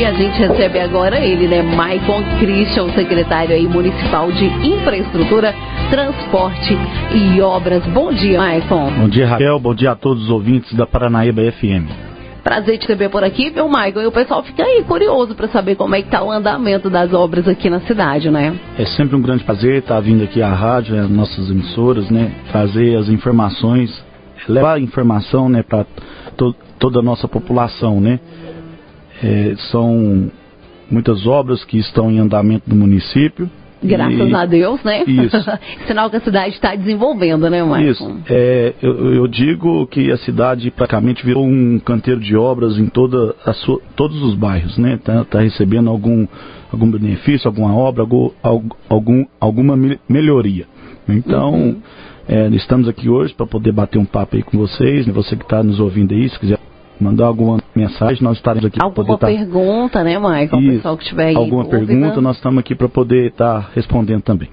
E 0.00 0.04
a 0.06 0.14
gente 0.14 0.38
recebe 0.38 0.80
agora 0.80 1.20
ele, 1.20 1.46
né? 1.46 1.60
Maicon 1.60 2.22
Christian, 2.38 2.88
secretário 2.94 3.54
aí 3.54 3.68
municipal 3.68 4.32
de 4.32 4.46
Infraestrutura, 4.46 5.54
Transporte 5.90 6.74
e 7.14 7.38
Obras. 7.42 7.84
Bom 7.88 8.10
dia, 8.10 8.38
Maicon. 8.38 8.90
Bom 8.92 9.08
dia, 9.10 9.26
Raquel. 9.26 9.60
Bom 9.60 9.74
dia 9.74 9.90
a 9.90 9.94
todos 9.94 10.24
os 10.24 10.30
ouvintes 10.30 10.72
da 10.72 10.86
Paranaíba 10.86 11.42
FM. 11.52 11.84
Prazer 12.42 12.78
te 12.78 12.86
receber 12.86 13.10
por 13.10 13.22
aqui, 13.22 13.50
viu, 13.50 13.68
Maicon? 13.68 14.00
E 14.00 14.06
o 14.06 14.10
pessoal 14.10 14.42
fica 14.42 14.64
aí 14.64 14.82
curioso 14.84 15.34
para 15.34 15.48
saber 15.48 15.74
como 15.74 15.94
é 15.94 16.00
que 16.00 16.08
tá 16.08 16.24
o 16.24 16.30
andamento 16.30 16.88
das 16.88 17.12
obras 17.12 17.46
aqui 17.46 17.68
na 17.68 17.80
cidade, 17.80 18.30
né? 18.30 18.58
É 18.78 18.86
sempre 18.86 19.14
um 19.14 19.20
grande 19.20 19.44
prazer 19.44 19.80
estar 19.80 20.00
vindo 20.00 20.24
aqui 20.24 20.40
à 20.40 20.48
rádio, 20.48 20.98
às 20.98 21.10
nossas 21.10 21.50
emissoras, 21.50 22.08
né? 22.08 22.32
Trazer 22.50 22.96
as 22.96 23.10
informações, 23.10 24.02
levar 24.48 24.76
a 24.76 24.80
informação, 24.80 25.46
né, 25.50 25.62
para 25.62 25.84
to 26.38 26.56
toda 26.78 27.00
a 27.00 27.02
nossa 27.02 27.28
população, 27.28 28.00
né? 28.00 28.18
É, 29.22 29.54
são 29.70 30.30
muitas 30.90 31.26
obras 31.26 31.64
que 31.64 31.78
estão 31.78 32.10
em 32.10 32.18
andamento 32.18 32.68
no 32.68 32.76
município. 32.76 33.48
Graças 33.82 34.28
e, 34.28 34.34
a 34.34 34.44
Deus, 34.44 34.82
né? 34.82 35.04
Isso. 35.04 35.36
Sinal 35.86 36.10
que 36.10 36.16
a 36.16 36.20
cidade 36.20 36.54
está 36.54 36.74
desenvolvendo, 36.74 37.48
né, 37.48 37.62
Marcos? 37.62 37.98
Isso. 37.98 38.20
É, 38.28 38.74
eu, 38.82 39.14
eu, 39.14 39.26
digo 39.26 39.86
que 39.86 40.10
a 40.10 40.18
cidade 40.18 40.70
praticamente 40.70 41.24
virou 41.24 41.46
um 41.46 41.78
canteiro 41.78 42.20
de 42.20 42.36
obras 42.36 42.78
em 42.78 42.86
toda 42.88 43.34
sua, 43.54 43.80
todos 43.96 44.22
os 44.22 44.34
bairros, 44.34 44.76
né? 44.76 44.94
Está 44.94 45.24
tá 45.24 45.40
recebendo 45.40 45.88
algum, 45.88 46.26
algum 46.70 46.90
benefício, 46.90 47.48
alguma 47.48 47.74
obra, 47.74 48.02
algum, 48.02 48.30
algum, 48.88 49.24
alguma 49.40 49.78
melhoria. 50.06 50.66
Então, 51.08 51.54
uhum. 51.54 51.76
é, 52.28 52.48
estamos 52.48 52.86
aqui 52.86 53.08
hoje 53.08 53.32
para 53.32 53.46
poder 53.46 53.72
bater 53.72 53.98
um 53.98 54.04
papo 54.04 54.36
aí 54.36 54.42
com 54.42 54.58
vocês, 54.58 55.06
né? 55.06 55.12
você 55.12 55.34
que 55.36 55.42
está 55.42 55.62
nos 55.62 55.80
ouvindo 55.80 56.12
aí, 56.12 56.28
se 56.28 56.38
quiser 56.38 56.58
mandar 57.00 57.26
alguma 57.26 57.58
mensagem, 57.74 58.22
nós 58.22 58.36
estaremos 58.36 58.66
aqui 58.66 58.78
para 58.78 58.90
poder 58.90 59.14
estar... 59.14 59.26
Tá- 59.26 59.32
pergunta, 59.32 60.04
né, 60.04 60.18
Michael? 60.18 60.48
O 60.52 60.76
pessoal 60.76 60.96
que 60.96 61.04
tiver 61.04 61.26
aí 61.26 61.36
Alguma 61.36 61.64
pergunta, 61.64 62.20
nós 62.20 62.36
estamos 62.36 62.58
aqui 62.58 62.74
para 62.74 62.88
poder 62.88 63.28
estar 63.28 63.62
tá 63.62 63.70
respondendo 63.74 64.22
também. 64.22 64.48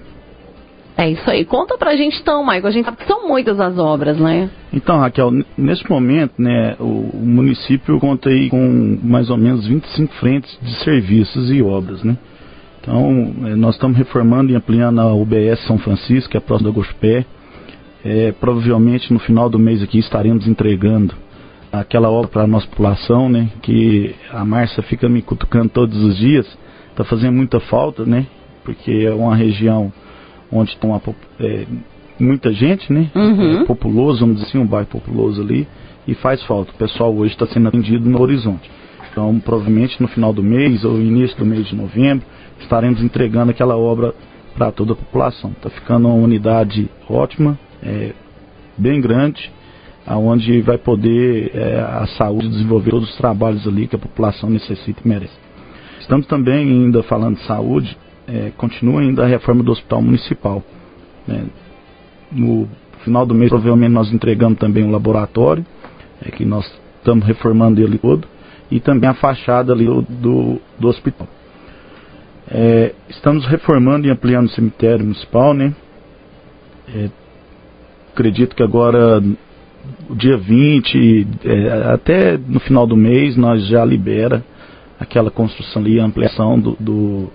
É 0.98 1.08
isso 1.08 1.30
aí. 1.30 1.44
Conta 1.44 1.78
pra 1.78 1.94
gente 1.94 2.18
então, 2.20 2.42
Michael. 2.42 2.66
A 2.66 2.70
gente 2.72 2.84
sabe 2.84 2.96
que 2.96 3.06
são 3.06 3.28
muitas 3.28 3.60
as 3.60 3.78
obras, 3.78 4.18
né? 4.18 4.50
Então, 4.72 4.98
Raquel, 4.98 5.30
nesse 5.56 5.88
momento, 5.88 6.32
né, 6.36 6.74
o, 6.80 7.10
o 7.14 7.22
município 7.24 8.00
conta 8.00 8.28
aí 8.28 8.50
com 8.50 8.98
mais 9.00 9.30
ou 9.30 9.36
menos 9.36 9.64
25 9.64 10.12
frentes 10.14 10.58
de 10.60 10.74
serviços 10.82 11.52
e 11.52 11.62
obras, 11.62 12.02
né? 12.02 12.18
Então, 12.80 13.32
é, 13.44 13.54
nós 13.54 13.76
estamos 13.76 13.96
reformando 13.96 14.50
e 14.50 14.56
ampliando 14.56 15.00
a 15.00 15.14
UBS 15.14 15.64
São 15.68 15.78
Francisco, 15.78 16.30
que 16.30 16.36
é 16.36 16.40
próximo 16.40 16.70
da 16.70 16.74
Gospé. 16.74 17.24
É, 18.04 18.32
provavelmente 18.32 19.12
no 19.12 19.20
final 19.20 19.48
do 19.48 19.58
mês 19.58 19.82
aqui 19.82 19.98
estaremos 19.98 20.48
entregando 20.48 21.14
aquela 21.72 22.10
obra 22.10 22.28
para 22.28 22.42
a 22.42 22.46
nossa 22.46 22.66
população, 22.66 23.28
né? 23.28 23.50
Que 23.62 24.14
a 24.30 24.44
Márcia 24.44 24.82
fica 24.82 25.08
me 25.08 25.22
cutucando 25.22 25.68
todos 25.68 26.02
os 26.02 26.16
dias, 26.16 26.46
está 26.90 27.04
fazendo 27.04 27.34
muita 27.34 27.60
falta, 27.60 28.04
né? 28.04 28.26
Porque 28.64 28.90
é 28.90 29.12
uma 29.12 29.34
região 29.34 29.92
onde 30.50 30.76
tem 30.76 30.90
uma, 30.90 31.00
é, 31.40 31.66
muita 32.18 32.52
gente, 32.52 32.92
né? 32.92 33.10
Uhum. 33.14 33.62
É 33.62 33.64
populoso, 33.64 34.20
vamos 34.20 34.36
dizer 34.36 34.48
assim, 34.48 34.58
um 34.58 34.66
bairro 34.66 34.88
populoso 34.88 35.40
ali, 35.40 35.66
e 36.06 36.14
faz 36.14 36.42
falta. 36.44 36.72
O 36.72 36.74
pessoal 36.74 37.14
hoje 37.14 37.32
está 37.32 37.46
sendo 37.46 37.68
atendido 37.68 38.08
no 38.08 38.20
horizonte. 38.20 38.70
Então, 39.10 39.38
provavelmente 39.40 40.00
no 40.00 40.08
final 40.08 40.32
do 40.32 40.42
mês 40.42 40.84
ou 40.84 41.00
início 41.00 41.36
do 41.36 41.44
mês 41.44 41.66
de 41.66 41.74
novembro, 41.74 42.26
estaremos 42.60 43.02
entregando 43.02 43.50
aquela 43.50 43.76
obra 43.76 44.14
para 44.54 44.72
toda 44.72 44.92
a 44.92 44.96
população. 44.96 45.50
Está 45.50 45.70
ficando 45.70 46.08
uma 46.08 46.14
unidade 46.14 46.88
ótima, 47.08 47.58
é, 47.82 48.12
bem 48.76 49.00
grande, 49.00 49.50
aonde 50.08 50.62
vai 50.62 50.78
poder 50.78 51.50
é, 51.54 51.80
a 51.80 52.06
saúde 52.16 52.48
desenvolver 52.48 52.92
todos 52.92 53.10
os 53.10 53.16
trabalhos 53.18 53.66
ali 53.68 53.86
que 53.86 53.94
a 53.94 53.98
população 53.98 54.48
necessita 54.48 55.02
e 55.04 55.08
merece. 55.08 55.36
Estamos 56.00 56.26
também 56.26 56.66
ainda 56.66 57.02
falando 57.02 57.36
de 57.36 57.42
saúde, 57.42 57.94
é, 58.26 58.50
continua 58.56 59.02
ainda 59.02 59.24
a 59.24 59.26
reforma 59.26 59.62
do 59.62 59.70
hospital 59.70 60.00
municipal. 60.00 60.64
Né? 61.26 61.44
No 62.32 62.66
final 63.04 63.26
do 63.26 63.34
mês, 63.34 63.50
provavelmente, 63.50 63.92
nós 63.92 64.10
entregamos 64.10 64.58
também 64.58 64.82
um 64.82 64.90
laboratório, 64.90 65.64
é, 66.24 66.30
que 66.30 66.42
nós 66.42 66.64
estamos 66.96 67.26
reformando 67.26 67.82
ele 67.82 67.98
todo, 67.98 68.26
e 68.70 68.80
também 68.80 69.10
a 69.10 69.14
fachada 69.14 69.74
ali 69.74 69.84
do, 69.84 70.00
do, 70.00 70.60
do 70.78 70.88
hospital. 70.88 71.28
É, 72.50 72.94
estamos 73.10 73.46
reformando 73.46 74.06
e 74.06 74.10
ampliando 74.10 74.46
o 74.46 74.50
cemitério 74.50 75.04
municipal, 75.04 75.52
né? 75.52 75.74
Acredito 78.14 78.56
que 78.56 78.62
agora 78.62 79.22
o 80.08 80.14
dia 80.14 80.36
20, 80.36 81.26
é, 81.44 81.92
até 81.92 82.38
no 82.38 82.60
final 82.60 82.86
do 82.86 82.96
mês, 82.96 83.36
nós 83.36 83.66
já 83.66 83.84
libera 83.84 84.42
aquela 84.98 85.30
construção 85.30 85.82
ali, 85.82 86.00
ampliação 86.00 86.58
do, 86.58 86.76
do, 86.80 87.30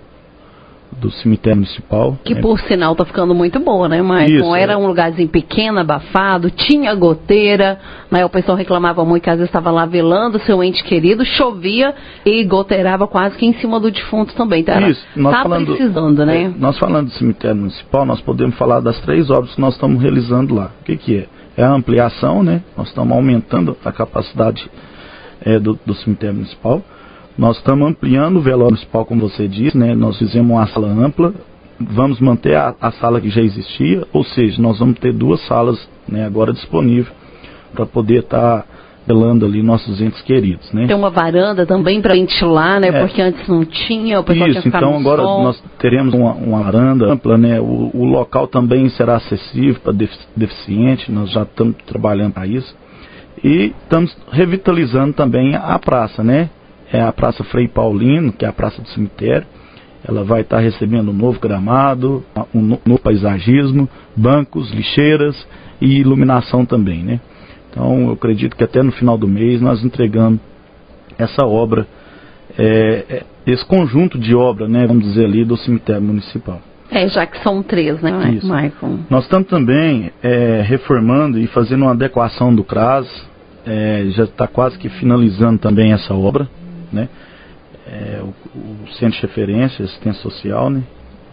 do 1.00 1.10
cemitério 1.10 1.56
municipal. 1.56 2.18
Que 2.24 2.34
por 2.34 2.58
sinal 2.60 2.92
está 2.92 3.04
ficando 3.04 3.34
muito 3.34 3.60
boa, 3.60 3.88
né, 3.88 4.02
Maicon? 4.02 4.54
Era 4.54 4.74
é. 4.74 4.76
um 4.76 4.86
lugarzinho 4.86 5.28
pequeno, 5.28 5.80
abafado, 5.80 6.50
tinha 6.50 6.94
goteira, 6.94 7.78
né? 8.10 8.24
O 8.24 8.28
pessoal 8.28 8.56
reclamava 8.56 9.04
muito 9.04 9.22
que 9.22 9.30
às 9.30 9.36
vezes 9.36 9.48
estava 9.48 9.70
lá 9.70 9.86
velando 9.86 10.38
seu 10.40 10.62
ente 10.62 10.82
querido, 10.84 11.24
chovia 11.24 11.94
e 12.24 12.44
goteirava 12.44 13.06
quase 13.06 13.36
que 13.36 13.46
em 13.46 13.54
cima 13.54 13.78
do 13.80 13.90
defunto 13.90 14.34
também. 14.34 14.60
Então, 14.60 14.88
Isso, 14.88 15.04
nós 15.16 15.34
tá 15.34 15.42
falando, 15.42 15.66
precisando, 15.66 16.26
né? 16.26 16.44
É, 16.44 16.48
nós 16.58 16.78
falando 16.78 17.06
do 17.06 17.12
cemitério 17.12 17.56
municipal, 17.56 18.04
nós 18.04 18.20
podemos 18.20 18.56
falar 18.56 18.80
das 18.80 18.98
três 19.00 19.30
obras 19.30 19.54
que 19.54 19.60
nós 19.60 19.74
estamos 19.74 20.00
realizando 20.00 20.54
lá. 20.54 20.70
O 20.80 20.84
que, 20.84 20.96
que 20.96 21.18
é? 21.18 21.26
é 21.56 21.62
a 21.62 21.72
ampliação, 21.72 22.42
né? 22.42 22.62
Nós 22.76 22.88
estamos 22.88 23.16
aumentando 23.16 23.76
a 23.84 23.92
capacidade 23.92 24.68
é, 25.42 25.58
do, 25.58 25.78
do, 25.84 25.94
cemitério 25.94 26.36
municipal. 26.36 26.82
Nós 27.36 27.56
estamos 27.56 27.88
ampliando 27.88 28.36
o 28.36 28.40
velório 28.40 28.72
municipal, 28.72 29.04
como 29.04 29.28
você 29.28 29.48
disse, 29.48 29.76
né? 29.76 29.94
Nós 29.94 30.18
fizemos 30.18 30.50
uma 30.50 30.66
sala 30.68 30.88
ampla, 30.88 31.34
vamos 31.80 32.20
manter 32.20 32.54
a, 32.54 32.74
a 32.80 32.92
sala 32.92 33.20
que 33.20 33.28
já 33.28 33.40
existia, 33.40 34.06
ou 34.12 34.24
seja, 34.24 34.62
nós 34.62 34.78
vamos 34.78 34.98
ter 34.98 35.12
duas 35.12 35.44
salas 35.46 35.76
né, 36.08 36.24
agora 36.24 36.52
disponíveis 36.52 37.12
para 37.74 37.84
poder 37.86 38.20
estar 38.20 38.62
tá 38.62 38.64
velando 39.06 39.44
ali 39.44 39.62
nossos 39.62 40.00
entes 40.00 40.20
queridos, 40.22 40.72
né? 40.72 40.86
Tem 40.86 40.96
uma 40.96 41.10
varanda 41.10 41.66
também 41.66 42.00
para 42.00 42.14
ventilar, 42.14 42.80
né? 42.80 42.88
É. 42.88 43.00
Porque 43.00 43.20
antes 43.20 43.46
não 43.48 43.64
tinha, 43.64 44.20
o 44.20 44.24
pessoal 44.24 44.48
Isso, 44.48 44.66
então 44.66 44.96
agora 44.96 45.22
sol. 45.22 45.42
nós 45.42 45.62
teremos 45.78 46.14
uma, 46.14 46.32
uma 46.32 46.62
varanda 46.62 47.12
ampla, 47.12 47.36
né? 47.36 47.60
O, 47.60 47.90
o, 47.92 48.04
local 48.04 48.46
também 48.46 48.88
será 48.90 49.16
acessível 49.16 49.80
para 49.82 49.92
deficiente, 50.36 51.12
nós 51.12 51.30
já 51.30 51.42
estamos 51.42 51.76
trabalhando 51.84 52.32
para 52.32 52.46
isso. 52.46 52.74
E 53.42 53.74
estamos 53.82 54.16
revitalizando 54.30 55.12
também 55.12 55.54
a 55.54 55.78
praça, 55.78 56.22
né? 56.22 56.48
É 56.94 57.00
a 57.00 57.12
Praça 57.12 57.42
Frei 57.42 57.66
Paulino, 57.66 58.32
que 58.32 58.44
é 58.44 58.48
a 58.48 58.52
praça 58.52 58.80
do 58.80 58.86
cemitério. 58.90 59.44
Ela 60.06 60.22
vai 60.22 60.42
estar 60.42 60.60
recebendo 60.60 61.10
um 61.10 61.12
novo 61.12 61.40
gramado, 61.40 62.24
um 62.54 62.60
novo 62.60 63.00
paisagismo, 63.02 63.88
bancos, 64.14 64.70
lixeiras 64.70 65.34
e 65.80 65.98
iluminação 65.98 66.64
também, 66.64 67.02
né? 67.02 67.20
Então, 67.68 68.02
eu 68.02 68.12
acredito 68.12 68.54
que 68.54 68.62
até 68.62 68.80
no 68.80 68.92
final 68.92 69.18
do 69.18 69.26
mês 69.26 69.60
nós 69.60 69.84
entregamos 69.84 70.38
essa 71.18 71.44
obra, 71.44 71.84
é, 72.56 73.04
é, 73.10 73.22
esse 73.44 73.66
conjunto 73.66 74.16
de 74.16 74.32
obra, 74.32 74.68
né, 74.68 74.86
vamos 74.86 75.02
dizer 75.02 75.24
ali, 75.24 75.44
do 75.44 75.56
cemitério 75.56 76.02
municipal. 76.02 76.60
É, 76.92 77.08
já 77.08 77.26
que 77.26 77.42
são 77.42 77.60
três, 77.60 78.00
né, 78.00 78.12
Michael? 78.12 79.00
Nós 79.10 79.24
estamos 79.24 79.48
também 79.48 80.12
é, 80.22 80.62
reformando 80.64 81.40
e 81.40 81.48
fazendo 81.48 81.82
uma 81.82 81.90
adequação 81.90 82.54
do 82.54 82.62
CRAS, 82.62 83.08
é, 83.66 84.04
já 84.10 84.22
está 84.22 84.46
quase 84.46 84.78
que 84.78 84.88
finalizando 84.88 85.58
também 85.58 85.92
essa 85.92 86.14
obra, 86.14 86.48
né? 86.92 87.08
É, 87.86 88.20
o, 88.22 88.58
o, 88.58 88.92
Centro 88.94 89.20
de 89.20 89.26
Referência, 89.26 89.84
Assistência 89.84 90.22
Social, 90.22 90.70
né? 90.70 90.82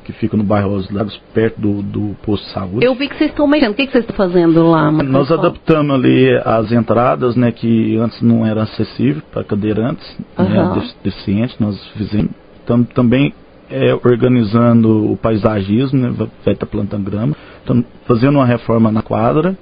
que 0.04 0.12
fica 0.14 0.36
no 0.36 0.44
bairro 0.44 0.74
Os 0.76 0.90
Lagos, 0.92 1.16
perto 1.34 1.62
do, 1.62 1.82
do 1.82 2.16
posto 2.24 2.46
de 2.46 2.54
saúde. 2.54 2.86
Eu 2.86 2.96
vi 2.96 3.08
que 3.08 3.16
vocês 3.16 3.30
estão 3.30 3.48
mexendo. 3.48 3.72
O 3.72 3.76
que, 3.76 3.86
que 3.86 3.92
vocês 3.92 4.04
estão 4.04 4.16
fazendo 4.16 4.68
lá? 4.68 4.92
Nós 4.92 5.28
pessoal? 5.28 5.40
adaptamos 5.40 5.96
ali 5.96 6.30
as 6.44 6.72
entradas, 6.72 7.36
né, 7.36 7.52
que 7.52 7.98
antes 7.98 8.22
não 8.22 8.46
era 8.46 8.64
acessível 8.64 9.22
para 9.32 9.44
cadeirantes, 9.44 10.18
uhum. 10.38 10.46
né, 10.46 10.84
deficientes. 11.04 11.58
Nós 11.60 11.80
fizemos. 11.96 12.32
Estamos 12.60 12.90
também 12.90 13.34
é, 13.70 13.94
organizando 13.94 15.12
o 15.12 15.18
paisagismo, 15.18 16.00
né, 16.00 16.09
vai 16.18 16.54
estar 16.54 16.66
tá 16.66 16.66
plantando 16.66 17.09
grama. 17.09 17.36
Estamos 17.59 17.86
fazendo 18.06 18.36
uma 18.36 18.46
reforma 18.46 18.92
na 18.92 19.02
quadra 19.02 19.58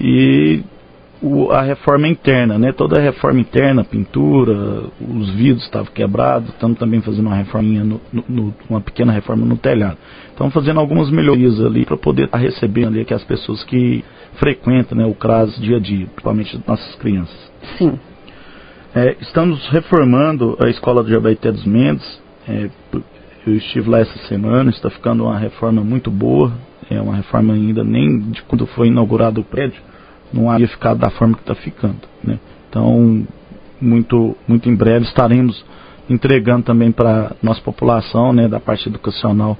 e 0.00 0.62
o, 1.20 1.50
a 1.50 1.62
reforma 1.62 2.06
interna, 2.06 2.58
né? 2.58 2.72
Toda 2.72 2.98
a 2.98 3.02
reforma 3.02 3.40
interna, 3.40 3.84
pintura, 3.84 4.84
os 5.00 5.30
vidros 5.30 5.64
estavam 5.64 5.92
quebrados, 5.92 6.50
estamos 6.50 6.78
também 6.78 7.00
fazendo 7.00 7.26
uma 7.26 7.36
reforminha, 7.36 7.84
no, 7.84 8.00
no, 8.28 8.54
uma 8.68 8.80
pequena 8.80 9.12
reforma 9.12 9.44
no 9.44 9.56
telhado. 9.56 9.98
Estamos 10.30 10.54
fazendo 10.54 10.78
algumas 10.78 11.10
melhorias 11.10 11.60
ali 11.60 11.84
para 11.84 11.96
poder 11.96 12.26
estar 12.26 12.38
recebendo 12.38 12.94
ali 12.94 13.06
as 13.10 13.24
pessoas 13.24 13.64
que 13.64 14.04
frequentam 14.34 14.96
né, 14.96 15.04
o 15.06 15.14
CRAS 15.14 15.56
dia 15.60 15.76
a 15.76 15.80
dia, 15.80 16.06
principalmente 16.06 16.56
as 16.56 16.64
nossas 16.64 16.94
crianças. 16.96 17.52
Sim. 17.76 17.98
É, 18.94 19.16
estamos 19.20 19.68
reformando 19.68 20.56
a 20.60 20.68
escola 20.68 21.02
do 21.02 21.10
Jabaité 21.10 21.50
dos 21.50 21.64
Mendes. 21.66 22.20
É, 22.46 22.70
eu 23.46 23.56
estive 23.56 23.90
lá 23.90 23.98
essa 23.98 24.18
semana, 24.28 24.70
está 24.70 24.88
ficando 24.88 25.24
uma 25.24 25.38
reforma 25.38 25.82
muito 25.82 26.10
boa. 26.10 26.52
É 26.90 27.00
uma 27.00 27.16
reforma 27.16 27.52
ainda 27.52 27.82
nem 27.82 28.18
de 28.30 28.42
quando 28.42 28.66
foi 28.68 28.86
inaugurado 28.86 29.40
o 29.40 29.44
prédio 29.44 29.82
não 30.32 30.50
havia 30.50 30.68
ficado 30.68 30.98
da 30.98 31.10
forma 31.10 31.34
que 31.34 31.42
está 31.42 31.54
ficando. 31.54 32.00
Né? 32.22 32.38
Então, 32.68 33.26
muito, 33.80 34.36
muito 34.46 34.68
em 34.68 34.74
breve 34.74 35.04
estaremos 35.04 35.64
entregando 36.08 36.64
também 36.64 36.90
para 36.90 37.32
nossa 37.42 37.60
população, 37.60 38.32
né, 38.32 38.48
da 38.48 38.58
parte 38.58 38.88
educacional 38.88 39.56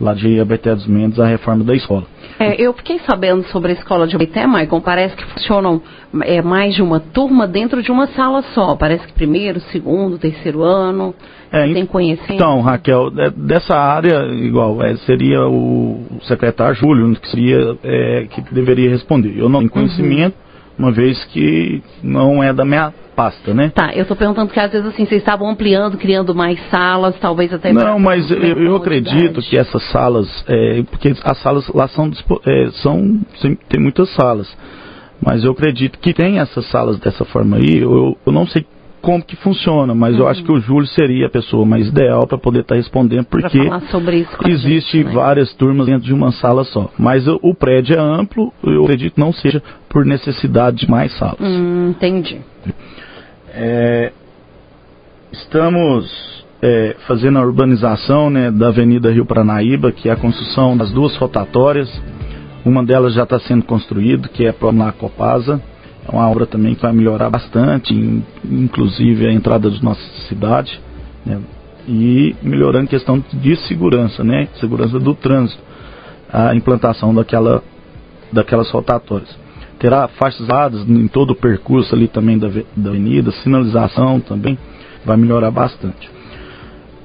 lá 0.00 0.14
de 0.14 0.40
Abeté 0.40 0.74
dos 0.74 0.86
Mendes, 0.86 1.18
a 1.18 1.26
reforma 1.26 1.64
da 1.64 1.74
escola. 1.74 2.04
É, 2.38 2.60
eu 2.60 2.72
fiquei 2.72 3.00
sabendo 3.00 3.44
sobre 3.48 3.72
a 3.72 3.74
escola 3.74 4.06
de 4.06 4.14
Abeté, 4.14 4.46
Maicon, 4.46 4.80
parece 4.80 5.16
que 5.16 5.24
funcionam 5.24 5.82
é, 6.22 6.40
mais 6.40 6.74
de 6.74 6.82
uma 6.82 7.00
turma 7.00 7.48
dentro 7.48 7.82
de 7.82 7.90
uma 7.90 8.06
sala 8.08 8.42
só, 8.54 8.76
parece 8.76 9.06
que 9.06 9.12
primeiro, 9.12 9.60
segundo, 9.72 10.18
terceiro 10.18 10.62
ano, 10.62 11.14
é, 11.50 11.72
tem 11.72 11.84
conhecimento? 11.84 12.34
Então, 12.34 12.60
Raquel, 12.60 13.10
é, 13.18 13.30
dessa 13.30 13.74
área, 13.74 14.26
igual, 14.34 14.82
é, 14.82 14.96
seria 14.98 15.46
o 15.48 16.04
secretário 16.22 16.76
Júlio, 16.76 17.14
que 17.16 17.28
seria, 17.28 17.76
é, 17.82 18.26
que 18.30 18.54
deveria 18.54 18.90
responder. 18.90 19.36
Eu 19.36 19.48
não 19.48 19.60
tenho 19.60 19.70
conhecimento, 19.70 20.34
uhum. 20.34 20.47
Uma 20.78 20.92
vez 20.92 21.22
que 21.26 21.82
não 22.02 22.42
é 22.42 22.52
da 22.52 22.64
minha 22.64 22.92
pasta, 23.16 23.52
né? 23.52 23.72
Tá, 23.74 23.90
eu 23.92 24.02
estou 24.02 24.16
perguntando 24.16 24.46
porque 24.46 24.60
às 24.60 24.70
vezes 24.70 24.86
assim, 24.86 25.04
vocês 25.04 25.20
estavam 25.20 25.50
ampliando, 25.50 25.98
criando 25.98 26.32
mais 26.34 26.58
salas, 26.70 27.16
talvez 27.18 27.52
até... 27.52 27.72
Não, 27.72 27.98
mas 27.98 28.30
eu, 28.30 28.38
eu 28.38 28.76
acredito 28.76 29.40
que 29.42 29.58
essas 29.58 29.82
salas, 29.90 30.28
é, 30.46 30.82
porque 30.88 31.12
as 31.24 31.38
salas 31.42 31.68
lá 31.74 31.88
são, 31.88 32.10
é, 32.46 32.70
são, 32.74 33.20
tem 33.68 33.80
muitas 33.80 34.08
salas, 34.14 34.48
mas 35.20 35.42
eu 35.42 35.50
acredito 35.50 35.98
que 35.98 36.14
tem 36.14 36.38
essas 36.38 36.64
salas 36.70 36.96
dessa 37.00 37.24
forma 37.24 37.56
aí, 37.56 37.78
eu, 37.78 38.16
eu 38.24 38.32
não 38.32 38.46
sei 38.46 38.64
como 39.00 39.22
que 39.22 39.36
funciona, 39.36 39.94
mas 39.94 40.14
uhum. 40.14 40.20
eu 40.20 40.28
acho 40.28 40.42
que 40.42 40.52
o 40.52 40.60
Júlio 40.60 40.86
seria 40.88 41.26
a 41.26 41.30
pessoa 41.30 41.64
mais 41.64 41.88
ideal 41.88 42.26
para 42.26 42.38
poder 42.38 42.60
estar 42.60 42.74
tá 42.74 42.78
respondendo, 42.80 43.26
porque 43.26 43.46
existe 44.46 44.98
gente, 44.98 45.06
né? 45.06 45.12
várias 45.12 45.52
turmas 45.54 45.86
dentro 45.86 46.04
de 46.04 46.12
uma 46.12 46.32
sala 46.32 46.64
só. 46.64 46.90
Mas 46.98 47.26
o, 47.26 47.38
o, 47.42 47.54
prédio 47.54 47.96
é 47.96 48.00
amplo, 48.00 48.52
eu 48.62 48.84
acredito 48.84 49.14
que 49.14 49.20
não 49.20 49.32
seja 49.32 49.62
por 49.88 50.04
necessidade 50.04 50.78
de 50.78 50.90
mais 50.90 51.16
salas. 51.16 51.40
Hum, 51.40 51.90
entendi. 51.90 52.40
É, 53.50 54.12
estamos 55.32 56.44
é, 56.62 56.96
fazendo 57.06 57.38
a 57.38 57.42
urbanização 57.42 58.30
né, 58.30 58.50
da 58.50 58.68
Avenida 58.68 59.10
Rio 59.10 59.24
Paranaíba, 59.24 59.92
que 59.92 60.08
é 60.08 60.12
a 60.12 60.16
construção 60.16 60.76
das 60.76 60.90
duas 60.90 61.16
rotatórias. 61.16 61.88
Uma 62.64 62.84
delas 62.84 63.14
já 63.14 63.22
está 63.22 63.38
sendo 63.38 63.64
construída, 63.64 64.28
que 64.28 64.44
é 64.44 64.50
a 64.50 64.92
Copasa. 64.92 65.62
É 66.08 66.14
uma 66.14 66.28
obra 66.28 66.46
também 66.46 66.74
que 66.74 66.82
vai 66.82 66.92
melhorar 66.92 67.28
bastante, 67.28 67.94
inclusive 68.44 69.26
a 69.26 69.32
entrada 69.32 69.70
de 69.70 69.82
nossa 69.84 70.00
cidade. 70.28 70.80
Né, 71.24 71.40
e 71.86 72.34
melhorando 72.42 72.84
a 72.84 72.88
questão 72.88 73.22
de 73.32 73.56
segurança, 73.66 74.22
né, 74.22 74.48
segurança 74.60 74.98
do 74.98 75.14
trânsito, 75.14 75.62
a 76.30 76.54
implantação 76.54 77.14
daquela, 77.14 77.62
daquelas 78.30 78.70
rotatórias 78.70 79.34
terá 79.78 80.08
faixas 80.08 80.46
em 80.88 81.06
todo 81.06 81.30
o 81.30 81.36
percurso 81.36 81.94
ali 81.94 82.08
também 82.08 82.38
da, 82.38 82.48
da 82.76 82.90
avenida, 82.90 83.30
sinalização 83.30 84.20
também 84.20 84.58
vai 85.04 85.16
melhorar 85.16 85.50
bastante. 85.50 86.10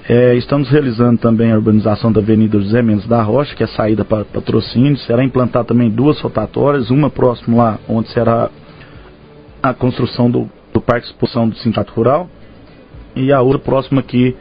É, 0.09 0.35
estamos 0.35 0.69
realizando 0.69 1.17
também 1.17 1.51
a 1.51 1.55
urbanização 1.55 2.11
da 2.11 2.19
Avenida 2.19 2.59
José 2.59 2.81
Mendes 2.81 3.07
da 3.07 3.21
Rocha, 3.21 3.55
que 3.55 3.63
é 3.63 3.67
saída 3.67 4.03
para 4.03 4.25
patrocínio. 4.25 4.97
Será 4.97 5.23
implantar 5.23 5.63
também 5.63 5.89
duas 5.89 6.19
rotatórias, 6.19 6.89
uma 6.89 7.09
próximo 7.09 7.55
lá, 7.55 7.79
onde 7.87 8.09
será 8.09 8.49
a 9.63 9.73
construção 9.73 10.29
do, 10.29 10.49
do 10.73 10.81
Parque 10.81 11.07
de 11.07 11.13
Exposição 11.13 11.47
do 11.47 11.55
Sindicato 11.55 11.93
Rural, 11.93 12.29
e 13.15 13.31
a 13.31 13.41
outra 13.41 13.59
próxima 13.59 14.01
aqui 14.01 14.35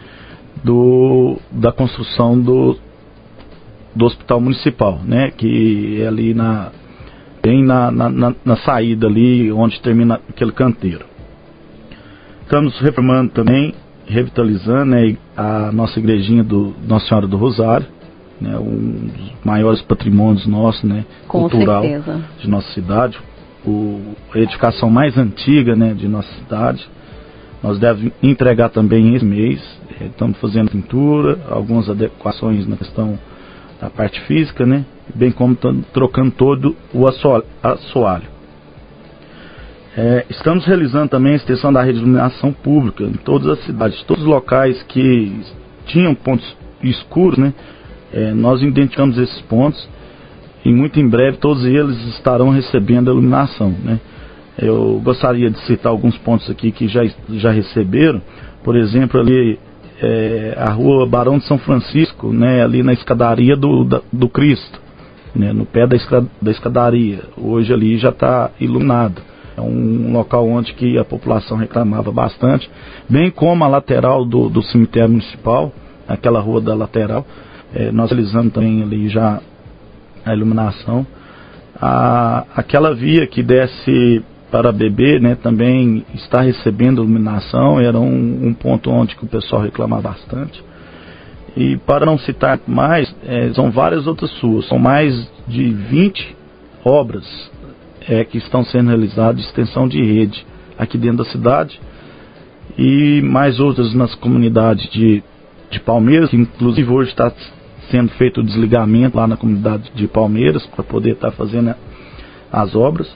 do, 0.64 1.38
da 1.52 1.70
construção 1.70 2.38
do, 2.40 2.76
do 3.94 4.04
Hospital 4.04 4.40
Municipal, 4.40 5.00
né, 5.04 5.30
que 5.30 6.00
é 6.02 6.08
ali 6.08 6.34
na 6.34 6.72
bem 7.40 7.64
na, 7.64 7.90
na, 7.90 8.34
na, 8.44 8.56
saída 8.58 9.08
ali, 9.08 9.50
onde 9.50 9.80
termina 9.80 10.20
aquele 10.28 10.52
canteiro. 10.52 11.04
Estamos 12.42 12.78
reformando 12.80 13.32
também, 13.32 13.74
revitalizando 14.06 14.92
né, 14.92 15.16
a 15.36 15.72
nossa 15.72 15.98
igrejinha 15.98 16.44
do 16.44 16.72
Nossa 16.86 17.08
Senhora 17.08 17.26
do 17.26 17.36
Rosário, 17.36 17.86
né, 18.40 18.56
um 18.56 19.08
dos 19.08 19.32
maiores 19.44 19.82
patrimônios 19.82 20.46
nossos, 20.46 20.84
né, 20.84 21.04
Com 21.26 21.40
cultural 21.48 21.82
certeza. 21.82 22.24
de 22.38 22.48
nossa 22.48 22.72
cidade, 22.72 23.18
o, 23.66 24.14
a 24.34 24.38
edificação 24.38 24.90
mais 24.90 25.16
antiga 25.16 25.74
né, 25.76 25.94
de 25.94 26.08
nossa 26.08 26.32
cidade. 26.34 26.86
Nós 27.62 27.78
devemos 27.78 28.12
entregar 28.22 28.70
também 28.70 29.14
esse 29.14 29.24
mês. 29.24 29.60
Eh, 30.00 30.06
estamos 30.06 30.38
fazendo 30.38 30.70
pintura, 30.70 31.38
algumas 31.48 31.88
adequações 31.88 32.66
na 32.66 32.76
questão 32.76 33.18
da 33.80 33.88
parte 33.88 34.20
física, 34.22 34.64
né? 34.66 34.84
bem 35.14 35.30
como 35.30 35.56
trocando 35.92 36.30
todo 36.32 36.76
o 36.92 37.06
assoalho. 37.06 38.32
É, 39.96 40.24
estamos 40.30 40.64
realizando 40.64 41.10
também 41.10 41.34
a 41.34 41.36
extensão 41.36 41.72
da 41.72 41.82
rede 41.82 41.98
de 41.98 42.04
iluminação 42.04 42.52
pública 42.52 43.04
em 43.04 43.12
todas 43.12 43.46
as 43.48 43.64
cidades, 43.64 44.02
todos 44.04 44.22
os 44.22 44.28
locais 44.28 44.82
que 44.84 45.42
tinham 45.86 46.14
pontos 46.14 46.56
escuros, 46.82 47.38
né? 47.38 47.52
É, 48.12 48.32
nós 48.32 48.62
identificamos 48.62 49.18
esses 49.18 49.40
pontos 49.42 49.86
e 50.64 50.72
muito 50.72 51.00
em 51.00 51.08
breve 51.08 51.38
todos 51.38 51.64
eles 51.64 51.96
estarão 52.14 52.50
recebendo 52.50 53.10
a 53.10 53.12
iluminação, 53.12 53.74
né? 53.84 54.00
Eu 54.58 55.00
gostaria 55.02 55.50
de 55.50 55.58
citar 55.60 55.90
alguns 55.90 56.16
pontos 56.18 56.48
aqui 56.50 56.70
que 56.70 56.86
já, 56.86 57.02
já 57.30 57.50
receberam, 57.50 58.20
por 58.62 58.76
exemplo, 58.76 59.18
ali 59.18 59.58
é, 60.00 60.54
a 60.58 60.70
rua 60.70 61.06
Barão 61.06 61.38
de 61.38 61.46
São 61.46 61.56
Francisco, 61.58 62.32
né, 62.32 62.62
ali 62.62 62.82
na 62.82 62.92
escadaria 62.92 63.56
do, 63.56 63.82
da, 63.84 64.02
do 64.12 64.28
Cristo 64.28 64.78
né, 65.34 65.52
no 65.52 65.64
pé 65.64 65.86
da, 65.86 65.96
da 66.40 66.50
escadaria. 66.50 67.20
Hoje 67.36 67.72
ali 67.72 67.98
já 67.98 68.10
está 68.10 68.50
iluminado. 68.60 69.22
É 69.56 69.60
um 69.60 70.12
local 70.12 70.48
onde 70.48 70.72
que 70.72 70.98
a 70.98 71.04
população 71.04 71.56
reclamava 71.56 72.10
bastante, 72.10 72.70
bem 73.08 73.30
como 73.30 73.64
a 73.64 73.68
lateral 73.68 74.24
do, 74.24 74.48
do 74.48 74.62
cemitério 74.62 75.10
municipal, 75.10 75.72
aquela 76.08 76.40
rua 76.40 76.60
da 76.60 76.74
lateral. 76.74 77.26
É, 77.74 77.90
nós 77.90 78.10
realizamos 78.10 78.52
também 78.52 78.82
ali 78.82 79.08
já 79.08 79.40
a 80.24 80.32
iluminação. 80.32 81.06
A, 81.80 82.44
aquela 82.54 82.94
via 82.94 83.26
que 83.26 83.42
desce 83.42 84.22
para 84.50 84.70
beber, 84.70 85.20
né, 85.20 85.34
também 85.34 86.04
está 86.14 86.42
recebendo 86.42 87.02
iluminação, 87.02 87.80
era 87.80 87.98
um, 87.98 88.48
um 88.48 88.54
ponto 88.54 88.90
onde 88.90 89.16
que 89.16 89.24
o 89.24 89.28
pessoal 89.28 89.62
reclamava 89.62 90.10
bastante. 90.10 90.62
E 91.56 91.76
para 91.78 92.04
não 92.04 92.18
citar 92.18 92.60
mais, 92.66 93.14
é, 93.24 93.52
são 93.54 93.70
várias 93.70 94.06
outras 94.06 94.30
suas, 94.32 94.66
são 94.68 94.78
mais 94.78 95.30
de 95.48 95.70
20 95.70 96.36
obras 96.84 97.24
é, 98.08 98.24
que 98.24 98.38
estão 98.38 98.64
sendo 98.64 98.88
realizadas 98.88 99.36
de 99.36 99.46
extensão 99.46 99.88
de 99.88 100.02
rede 100.02 100.44
aqui 100.78 100.98
dentro 100.98 101.18
da 101.18 101.30
cidade 101.30 101.80
e 102.76 103.20
mais 103.22 103.60
outras 103.60 103.94
nas 103.94 104.14
comunidades 104.14 104.88
de, 104.90 105.22
de 105.70 105.80
Palmeiras, 105.80 106.30
que 106.30 106.36
inclusive 106.36 106.90
hoje 106.90 107.10
está 107.10 107.32
sendo 107.90 108.10
feito 108.12 108.40
o 108.40 108.44
desligamento 108.44 109.16
lá 109.16 109.26
na 109.26 109.36
comunidade 109.36 109.90
de 109.94 110.06
Palmeiras 110.06 110.66
para 110.66 110.82
poder 110.82 111.12
estar 111.12 111.30
tá 111.30 111.36
fazendo 111.36 111.74
as 112.52 112.74
obras. 112.74 113.08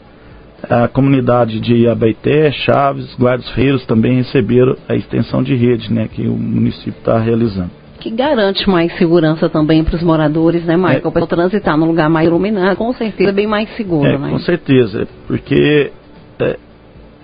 A 0.68 0.88
comunidade 0.88 1.60
de 1.60 1.86
Abaité, 1.86 2.50
Chaves, 2.50 3.14
Guardas 3.16 3.48
Ferreiros 3.50 3.84
também 3.84 4.16
receberam 4.16 4.76
a 4.88 4.94
extensão 4.94 5.42
de 5.42 5.54
rede 5.54 5.92
né, 5.92 6.08
que 6.08 6.26
o 6.26 6.36
município 6.36 6.98
está 6.98 7.18
realizando 7.18 7.70
que 7.98 8.10
garante 8.10 8.68
mais 8.68 8.96
segurança 8.98 9.48
também 9.48 9.82
para 9.82 9.96
os 9.96 10.02
moradores, 10.02 10.64
né, 10.64 10.76
Michael? 10.76 11.02
É, 11.04 11.10
para 11.10 11.26
transitar 11.26 11.76
num 11.76 11.86
lugar 11.86 12.08
mais 12.08 12.28
iluminado, 12.28 12.76
com 12.76 12.92
certeza 12.92 13.30
é 13.30 13.32
bem 13.32 13.46
mais 13.46 13.68
seguro, 13.76 14.08
é, 14.08 14.18
né? 14.18 14.30
Com 14.30 14.38
certeza, 14.38 15.08
porque 15.26 15.90
é, 16.38 16.56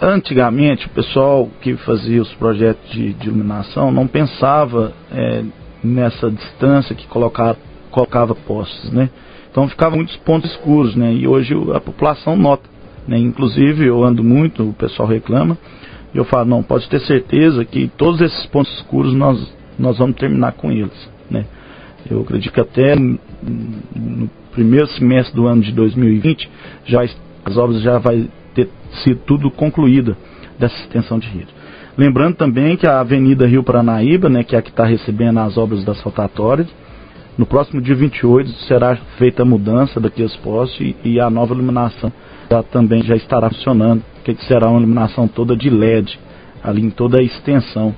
antigamente 0.01 0.87
o 0.87 0.91
pessoal 0.91 1.49
que 1.61 1.77
fazia 1.77 2.21
os 2.21 2.33
projetos 2.35 2.91
de, 2.91 3.13
de 3.13 3.29
iluminação 3.29 3.93
não 3.93 4.09
pensava 4.09 4.93
é, 5.13 5.45
nessa 5.83 6.31
distância 6.31 6.95
que 6.95 7.07
colocava, 7.07 7.59
colocava 7.91 8.35
postes, 8.35 8.91
né? 8.93 9.11
Então 9.51 9.69
ficavam 9.69 9.97
muitos 9.97 10.17
pontos 10.19 10.51
escuros, 10.51 10.95
né? 10.97 11.13
E 11.13 11.27
hoje 11.27 11.55
a 11.75 11.81
população 11.81 12.37
nota, 12.37 12.69
né? 13.07 13.19
Inclusive 13.19 13.87
eu 13.87 14.03
ando 14.03 14.23
muito, 14.25 14.71
o 14.71 14.73
pessoal 14.73 15.09
reclama, 15.09 15.59
e 16.15 16.19
eu 16.19 16.25
falo, 16.25 16.49
não, 16.49 16.63
pode 16.63 16.89
ter 16.89 17.01
certeza 17.01 17.65
que 17.65 17.91
todos 17.97 18.21
esses 18.21 18.47
pontos 18.47 18.73
escuros 18.79 19.15
nós 19.15 19.53
nós 19.79 19.99
vamos 19.99 20.17
terminar 20.17 20.53
com 20.53 20.71
eles. 20.71 21.11
Né? 21.31 21.45
Eu 22.09 22.21
acredito 22.23 22.53
que 22.53 22.61
até 22.61 22.95
no 22.95 24.29
primeiro 24.53 24.87
semestre 24.89 25.35
do 25.35 25.47
ano 25.47 25.63
de 25.63 25.73
2020 25.73 26.49
já 26.85 27.03
as 27.45 27.57
obras 27.57 27.81
já 27.83 27.99
vai 27.99 28.29
ter 28.55 28.69
sido 29.03 29.21
tudo 29.27 29.51
concluída 29.51 30.17
dessa 30.59 30.77
extensão 30.83 31.19
de 31.19 31.27
rede. 31.29 31.49
Lembrando 31.97 32.37
também 32.37 32.77
que 32.77 32.87
a 32.87 33.01
Avenida 33.01 33.47
Rio 33.47 33.63
Paranaíba, 33.63 34.29
né, 34.29 34.43
que 34.43 34.57
é 34.57 34.59
a 34.59 34.63
que 34.63 34.71
está 34.71 34.85
recebendo 34.85 35.39
as 35.39 35.59
obras 35.59 35.85
das 35.85 36.01
rotatórias, 36.01 36.69
no 37.37 37.47
próximo 37.47 37.81
dia 37.81 37.95
28 37.95 38.51
será 38.67 38.97
feita 39.19 39.43
a 39.43 39.45
mudança 39.45 39.99
daqueles 39.99 40.35
postes 40.37 40.95
e, 41.05 41.11
e 41.11 41.21
a 41.21 41.31
nova 41.31 41.55
iluminação 41.55 42.13
já 42.51 42.63
também 42.63 43.03
já 43.03 43.17
estará 43.17 43.49
funcionando, 43.49 44.03
que 44.25 44.35
será 44.45 44.69
uma 44.69 44.79
iluminação 44.79 45.27
toda 45.27 45.57
de 45.57 45.71
LED 45.71 46.19
ali 46.63 46.83
em 46.83 46.91
toda 46.91 47.19
a 47.19 47.23
extensão 47.23 47.95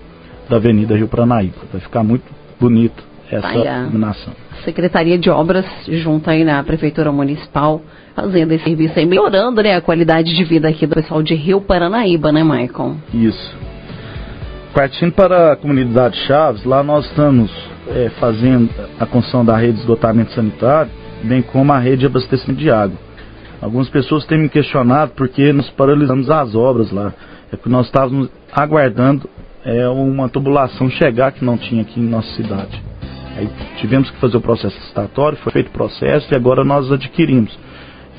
da 0.48 0.56
Avenida 0.56 0.96
Rio 0.96 1.08
Pranaíba. 1.08 1.56
Vai 1.72 1.80
ficar 1.80 2.04
muito 2.04 2.24
bonito 2.60 3.02
essa 3.30 3.52
iluminação. 3.52 4.32
Secretaria 4.64 5.18
de 5.18 5.28
Obras, 5.28 5.66
junto 5.88 6.30
aí 6.30 6.44
na 6.44 6.62
Prefeitura 6.62 7.10
Municipal, 7.10 7.82
fazendo 8.14 8.52
esse 8.52 8.64
serviço 8.64 8.98
aí, 8.98 9.06
melhorando 9.06 9.62
né, 9.62 9.74
a 9.74 9.80
qualidade 9.80 10.34
de 10.34 10.44
vida 10.44 10.68
aqui 10.68 10.86
do 10.86 10.94
pessoal 10.94 11.22
de 11.22 11.34
Rio 11.34 11.60
Paranaíba, 11.60 12.30
né, 12.30 12.44
Maicon? 12.44 12.96
Isso. 13.12 13.73
Partindo 14.74 15.12
para 15.12 15.52
a 15.52 15.56
comunidade 15.56 16.16
Chaves, 16.26 16.64
lá 16.64 16.82
nós 16.82 17.06
estamos 17.06 17.50
é, 17.88 18.10
fazendo 18.18 18.68
a 18.98 19.06
construção 19.06 19.44
da 19.44 19.56
rede 19.56 19.74
de 19.74 19.80
esgotamento 19.80 20.32
sanitário, 20.32 20.90
bem 21.22 21.40
como 21.40 21.72
a 21.72 21.78
rede 21.78 21.98
de 21.98 22.06
abastecimento 22.06 22.60
de 22.60 22.70
água. 22.70 22.98
Algumas 23.62 23.88
pessoas 23.88 24.26
têm 24.26 24.38
me 24.38 24.48
questionado 24.48 25.12
porque 25.16 25.52
nós 25.52 25.70
paralisamos 25.70 26.28
as 26.28 26.54
obras 26.56 26.90
lá. 26.90 27.14
É 27.52 27.56
que 27.56 27.68
nós 27.68 27.86
estávamos 27.86 28.28
aguardando 28.52 29.30
é, 29.64 29.88
uma 29.88 30.28
tubulação 30.28 30.90
chegar 30.90 31.30
que 31.30 31.44
não 31.44 31.56
tinha 31.56 31.82
aqui 31.82 32.00
em 32.00 32.08
nossa 32.08 32.28
cidade. 32.34 32.82
Aí 33.36 33.48
tivemos 33.76 34.10
que 34.10 34.18
fazer 34.18 34.36
o 34.36 34.40
processo 34.40 34.76
estatório, 34.88 35.38
foi 35.38 35.52
feito 35.52 35.68
o 35.68 35.72
processo 35.72 36.26
e 36.32 36.36
agora 36.36 36.64
nós 36.64 36.90
adquirimos. 36.90 37.56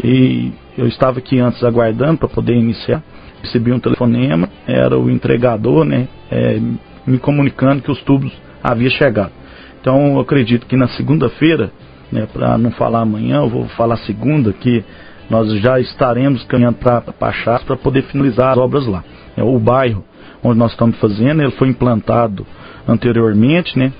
E 0.01 0.53
eu 0.77 0.88
estava 0.88 1.19
aqui 1.19 1.38
antes 1.38 1.62
aguardando 1.63 2.17
para 2.17 2.29
poder 2.29 2.55
iniciar. 2.55 3.03
Recebi 3.41 3.71
um 3.71 3.79
telefonema, 3.79 4.49
era 4.67 4.97
o 4.97 5.09
entregador, 5.09 5.85
né, 5.85 6.07
é, 6.31 6.59
me 7.05 7.17
comunicando 7.19 7.81
que 7.81 7.91
os 7.91 8.01
tubos 8.01 8.31
haviam 8.63 8.89
chegado. 8.89 9.31
Então 9.79 10.13
eu 10.13 10.19
acredito 10.19 10.65
que 10.65 10.75
na 10.75 10.87
segunda-feira, 10.89 11.71
né, 12.11 12.27
para 12.31 12.57
não 12.57 12.71
falar 12.71 13.01
amanhã, 13.01 13.37
eu 13.37 13.49
vou 13.49 13.65
falar 13.69 13.97
segunda, 13.97 14.51
que 14.51 14.83
nós 15.29 15.51
já 15.59 15.79
estaremos 15.79 16.43
caminhando 16.45 16.77
para 16.77 17.01
Pachás 17.01 17.63
para 17.63 17.75
poder 17.75 18.03
finalizar 18.03 18.53
as 18.53 18.57
obras 18.57 18.85
lá. 18.87 19.03
É, 19.37 19.43
o 19.43 19.59
bairro 19.59 20.03
onde 20.43 20.59
nós 20.59 20.71
estamos 20.71 20.97
fazendo, 20.97 21.41
ele 21.41 21.51
foi 21.51 21.67
implantado 21.67 22.45
anteriormente, 22.87 23.77
né? 23.77 23.91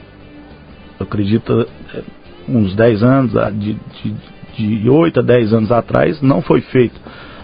Eu 1.00 1.06
acredito 1.06 1.68
é, 1.94 2.02
uns 2.48 2.76
10 2.76 3.04
anos, 3.04 3.32
de, 3.56 3.78
de, 4.56 4.82
de 4.82 4.90
8 4.90 5.20
a 5.20 5.24
10 5.24 5.54
anos 5.54 5.72
atrás, 5.72 6.22
não 6.22 6.42
foi 6.42 6.62
feito 6.62 7.00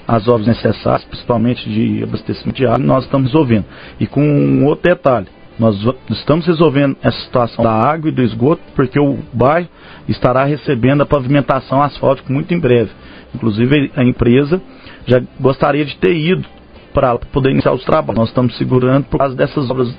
as 0.08 0.28
obras 0.28 0.48
necessárias, 0.48 1.04
principalmente 1.06 1.70
de 1.70 2.04
abastecimento 2.04 2.58
de 2.58 2.66
água, 2.66 2.80
nós 2.80 3.04
estamos 3.06 3.32
resolvendo. 3.32 3.66
E 4.00 4.08
com 4.08 4.22
um 4.22 4.66
outro 4.66 4.90
detalhe, 4.90 5.28
nós 5.60 5.76
estamos 6.10 6.46
resolvendo 6.46 6.98
essa 7.04 7.20
situação 7.22 7.64
da 7.64 7.72
água 7.72 8.10
e 8.10 8.12
do 8.12 8.22
esgoto, 8.22 8.62
porque 8.76 9.00
o 9.00 9.20
bairro 9.32 9.70
estará 10.08 10.44
recebendo 10.44 11.02
a 11.02 11.06
pavimentação 11.06 11.82
asfáltica 11.82 12.32
muito 12.34 12.54
em 12.54 12.60
breve. 12.60 12.90
Inclusive 13.36 13.92
a 13.96 14.04
empresa 14.04 14.62
já 15.06 15.22
gostaria 15.40 15.86
de 15.86 15.96
ter 15.98 16.16
ido 16.16 16.46
para 16.94 17.18
poder 17.18 17.52
iniciar 17.52 17.74
os 17.74 17.84
trabalhos. 17.84 18.20
Nós 18.20 18.30
estamos 18.30 18.58
segurando 18.58 19.06
por 19.06 19.18
causa 19.18 19.36
dessas 19.36 19.70
obras 19.70 19.96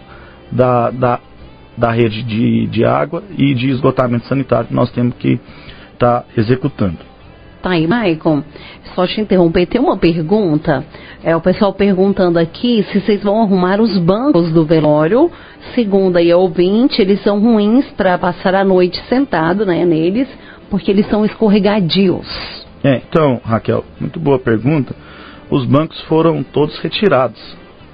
da, 0.50 0.90
da, 0.90 1.20
da 1.76 1.90
rede 1.90 2.22
de, 2.22 2.66
de 2.66 2.84
água 2.84 3.22
e 3.36 3.54
de 3.54 3.70
esgotamento 3.70 4.26
sanitário 4.26 4.68
que 4.68 4.74
nós 4.74 4.90
temos 4.90 5.14
que 5.16 5.40
estar 5.92 6.20
tá 6.20 6.24
executando. 6.36 7.11
Tá 7.62 7.70
aí, 7.70 7.86
Maicon. 7.86 8.42
Só 8.92 9.06
te 9.06 9.20
interromper, 9.20 9.66
tem 9.66 9.80
uma 9.80 9.96
pergunta. 9.96 10.84
É 11.22 11.36
o 11.36 11.40
pessoal 11.40 11.72
perguntando 11.72 12.36
aqui 12.36 12.84
se 12.90 13.00
vocês 13.00 13.22
vão 13.22 13.40
arrumar 13.40 13.80
os 13.80 13.96
bancos 13.98 14.50
do 14.52 14.64
velório. 14.64 15.30
Segundo 15.72 16.16
aí 16.16 16.32
a 16.32 16.36
ouvinte, 16.36 17.00
eles 17.00 17.22
são 17.22 17.38
ruins 17.38 17.86
para 17.92 18.18
passar 18.18 18.56
a 18.56 18.64
noite 18.64 19.00
sentado, 19.08 19.64
né, 19.64 19.84
neles, 19.84 20.28
porque 20.68 20.90
eles 20.90 21.08
são 21.08 21.24
escorregadios. 21.24 22.26
É, 22.82 23.00
então, 23.08 23.40
Raquel, 23.44 23.84
muito 24.00 24.18
boa 24.18 24.40
pergunta. 24.40 24.92
Os 25.48 25.64
bancos 25.64 26.00
foram 26.02 26.42
todos 26.42 26.76
retirados, 26.80 27.40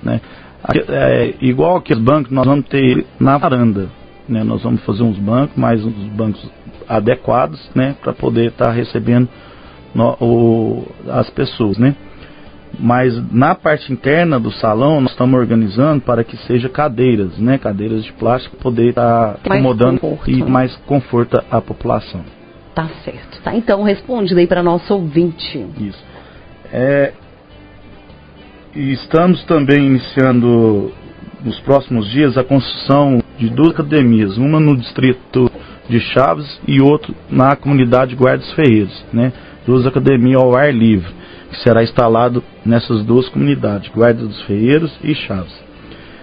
né? 0.03 0.19
É, 0.89 1.35
igual 1.43 1.77
aqueles 1.77 2.03
bancos 2.03 2.33
nós 2.33 2.47
vamos 2.47 2.67
ter 2.69 3.05
na 3.21 3.37
varanda, 3.37 3.91
né? 4.27 4.43
Nós 4.43 4.63
vamos 4.63 4.83
fazer 4.85 5.03
uns 5.03 5.19
bancos, 5.19 5.57
mais 5.57 5.85
uns 5.85 5.93
bancos 6.15 6.51
adequados, 6.89 7.61
né? 7.75 7.95
Para 8.01 8.15
poder 8.15 8.49
estar 8.49 8.67
tá 8.67 8.73
recebendo 8.73 9.29
no, 9.95 10.17
o, 10.21 10.87
as 11.09 11.29
pessoas, 11.31 11.79
né? 11.79 11.95
Mas 12.79 13.15
na 13.33 13.55
parte 13.55 13.93
interna 13.93 14.39
do 14.39 14.53
salão 14.53 15.01
nós 15.01 15.11
estamos 15.11 15.39
organizando 15.39 16.03
para 16.03 16.23
que 16.23 16.37
seja 16.47 16.69
cadeiras, 16.69 17.39
né? 17.39 17.59
Cadeiras 17.59 18.05
de 18.05 18.13
plástico 18.13 18.57
poder 18.57 18.91
estar 18.91 19.35
tá 19.35 19.55
acomodando 19.55 20.01
conforto, 20.01 20.31
e 20.31 20.43
mais 20.43 20.77
conforto 20.87 21.43
à 21.51 21.61
população. 21.61 22.21
Tá 22.75 22.89
certo. 23.05 23.41
Tá, 23.43 23.55
então 23.55 23.83
responde 23.83 24.35
daí 24.35 24.47
para 24.47 24.63
nosso 24.63 24.93
ouvinte. 24.95 25.67
Isso. 25.81 26.05
É, 26.73 27.13
e 28.75 28.93
estamos 28.93 29.43
também 29.45 29.87
iniciando 29.87 30.93
nos 31.45 31.59
próximos 31.61 32.09
dias 32.11 32.37
a 32.37 32.45
construção 32.45 33.23
de 33.39 33.49
duas 33.49 33.71
academias, 33.71 34.37
uma 34.37 34.61
no 34.61 34.77
distrito 34.77 35.51
de 35.89 36.01
Chaves 36.01 36.61
e 36.67 36.81
outra 36.81 37.13
na 37.31 37.57
comunidade 37.57 38.15
Guardas 38.15 38.53
Ferreiros, 38.53 39.05
né? 39.13 39.33
Duas 39.69 39.87
academias 39.87 40.41
ao 40.41 40.57
ar 40.57 40.73
livre, 40.73 41.13
que 41.51 41.59
será 41.59 41.83
instalado 41.83 42.43
nessas 42.65 43.05
duas 43.05 43.29
comunidades, 43.29 43.91
Guardas 43.91 44.27
dos 44.27 44.41
Ferreiros 44.45 44.99
e 45.05 45.15
Chaves. 45.15 45.53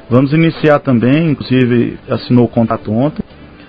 Vamos 0.09 0.33
iniciar 0.33 0.79
também, 0.79 1.29
inclusive 1.29 1.99
assinou 2.09 2.45
o 2.45 2.49
contrato 2.49 2.91
ontem, 2.91 3.21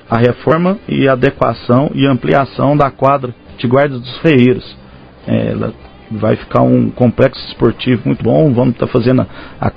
a 0.08 0.16
reforma 0.16 0.78
e 0.88 1.06
adequação 1.06 1.90
e 1.94 2.06
ampliação 2.06 2.74
da 2.74 2.90
quadra 2.90 3.34
de 3.58 3.66
Guardas 3.66 4.00
dos 4.00 4.16
Ferreiros. 4.20 4.64
É, 5.26 5.48
ela 5.48 5.74
vai 6.10 6.36
ficar 6.36 6.62
um 6.62 6.88
complexo 6.88 7.46
esportivo 7.48 8.00
muito 8.06 8.24
bom, 8.24 8.54
vamos 8.54 8.76
estar 8.76 8.86
tá 8.86 8.92
fazendo 8.94 9.26
a, 9.60 9.72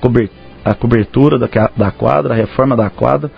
a 0.64 0.74
cobertura 0.74 1.38
da, 1.38 1.48
da 1.76 1.90
quadra, 1.90 2.32
a 2.32 2.36
reforma 2.38 2.74
da 2.74 2.88
quadra, 2.88 3.30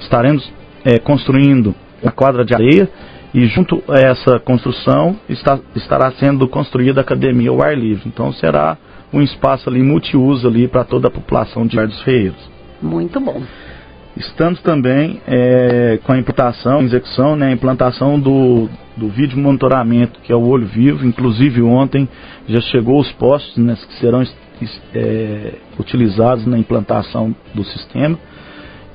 estaremos 0.00 0.52
é, 0.84 0.98
construindo 0.98 1.76
a 2.04 2.10
quadra 2.10 2.44
de 2.44 2.54
areia 2.54 2.88
e 3.34 3.46
junto 3.46 3.82
a 3.88 3.98
essa 3.98 4.38
construção 4.40 5.16
está, 5.28 5.58
estará 5.74 6.10
sendo 6.12 6.48
construída 6.48 7.00
a 7.00 7.02
academia 7.02 7.50
ao 7.50 7.62
ar 7.62 7.76
livre. 7.76 8.04
Então 8.06 8.32
será 8.32 8.76
um 9.12 9.20
espaço 9.20 9.68
ali 9.68 9.82
multiuso 9.82 10.46
ali 10.48 10.66
para 10.68 10.84
toda 10.84 11.08
a 11.08 11.10
população 11.10 11.66
de 11.66 11.76
Jardim 11.76 11.94
dos 11.94 12.02
Ferreiros. 12.02 12.50
Muito 12.80 13.20
bom. 13.20 13.42
Estamos 14.16 14.60
também 14.62 15.20
é, 15.28 16.00
com 16.02 16.12
a 16.12 16.18
implantação, 16.18 16.82
execução, 16.82 17.36
né, 17.36 17.48
a 17.48 17.52
implantação 17.52 18.18
do, 18.18 18.68
do 18.96 19.08
vídeo 19.08 19.38
monitoramento, 19.38 20.18
que 20.20 20.32
é 20.32 20.34
o 20.34 20.44
olho 20.44 20.66
vivo. 20.66 21.06
Inclusive 21.06 21.62
ontem 21.62 22.08
já 22.48 22.60
chegou 22.62 22.98
os 22.98 23.12
postos 23.12 23.56
né, 23.56 23.76
que 23.76 23.94
serão 24.00 24.24
é, 24.94 25.54
utilizados 25.78 26.46
na 26.46 26.58
implantação 26.58 27.34
do 27.54 27.62
sistema. 27.64 28.18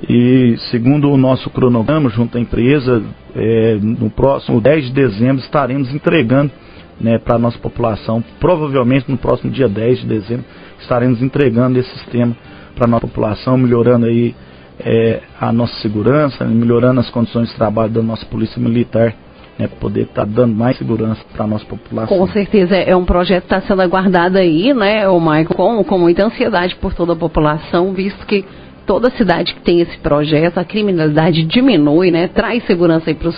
E 0.09 0.57
segundo 0.69 1.09
o 1.09 1.17
nosso 1.17 1.49
cronograma 1.49 2.09
junto 2.09 2.37
à 2.37 2.41
empresa, 2.41 3.01
é, 3.35 3.77
no 3.81 4.09
próximo 4.09 4.59
10 4.59 4.87
de 4.87 4.91
dezembro 4.91 5.41
estaremos 5.41 5.93
entregando 5.93 6.51
né, 6.99 7.17
para 7.17 7.35
a 7.35 7.39
nossa 7.39 7.57
população, 7.57 8.23
provavelmente 8.39 9.09
no 9.09 9.17
próximo 9.17 9.51
dia 9.51 9.67
10 9.67 10.01
de 10.01 10.07
dezembro, 10.07 10.45
estaremos 10.79 11.21
entregando 11.21 11.79
esse 11.79 11.89
sistema 11.99 12.35
para 12.75 12.85
a 12.85 12.87
nossa 12.87 13.07
população, 13.07 13.57
melhorando 13.57 14.05
aí 14.05 14.35
é, 14.79 15.21
a 15.39 15.51
nossa 15.51 15.73
segurança, 15.81 16.45
melhorando 16.45 16.99
as 16.99 17.09
condições 17.09 17.49
de 17.49 17.55
trabalho 17.55 17.91
da 17.91 18.01
nossa 18.01 18.25
polícia 18.25 18.61
militar, 18.61 19.15
né, 19.57 19.67
poder 19.79 20.01
estar 20.01 20.25
tá 20.25 20.31
dando 20.31 20.55
mais 20.55 20.77
segurança 20.77 21.21
para 21.31 21.45
a 21.45 21.47
nossa 21.47 21.65
população. 21.65 22.17
Com 22.17 22.27
certeza, 22.27 22.75
é 22.75 22.95
um 22.95 23.05
projeto 23.05 23.47
que 23.47 23.53
está 23.53 23.61
sendo 23.61 23.81
aguardado 23.81 24.37
aí, 24.37 24.73
né, 24.73 25.07
o 25.07 25.19
Michael, 25.19 25.47
com, 25.47 25.83
com 25.83 25.97
muita 25.97 26.25
ansiedade 26.25 26.75
por 26.75 26.93
toda 26.93 27.13
a 27.13 27.15
população, 27.15 27.93
visto 27.93 28.25
que 28.25 28.43
toda 28.85 29.09
cidade 29.11 29.53
que 29.53 29.61
tem 29.61 29.81
esse 29.81 29.97
projeto, 29.99 30.57
a 30.57 30.65
criminalidade 30.65 31.43
diminui, 31.43 32.11
né? 32.11 32.27
Traz 32.27 32.65
segurança 32.65 33.09
aí 33.09 33.15
para 33.15 33.29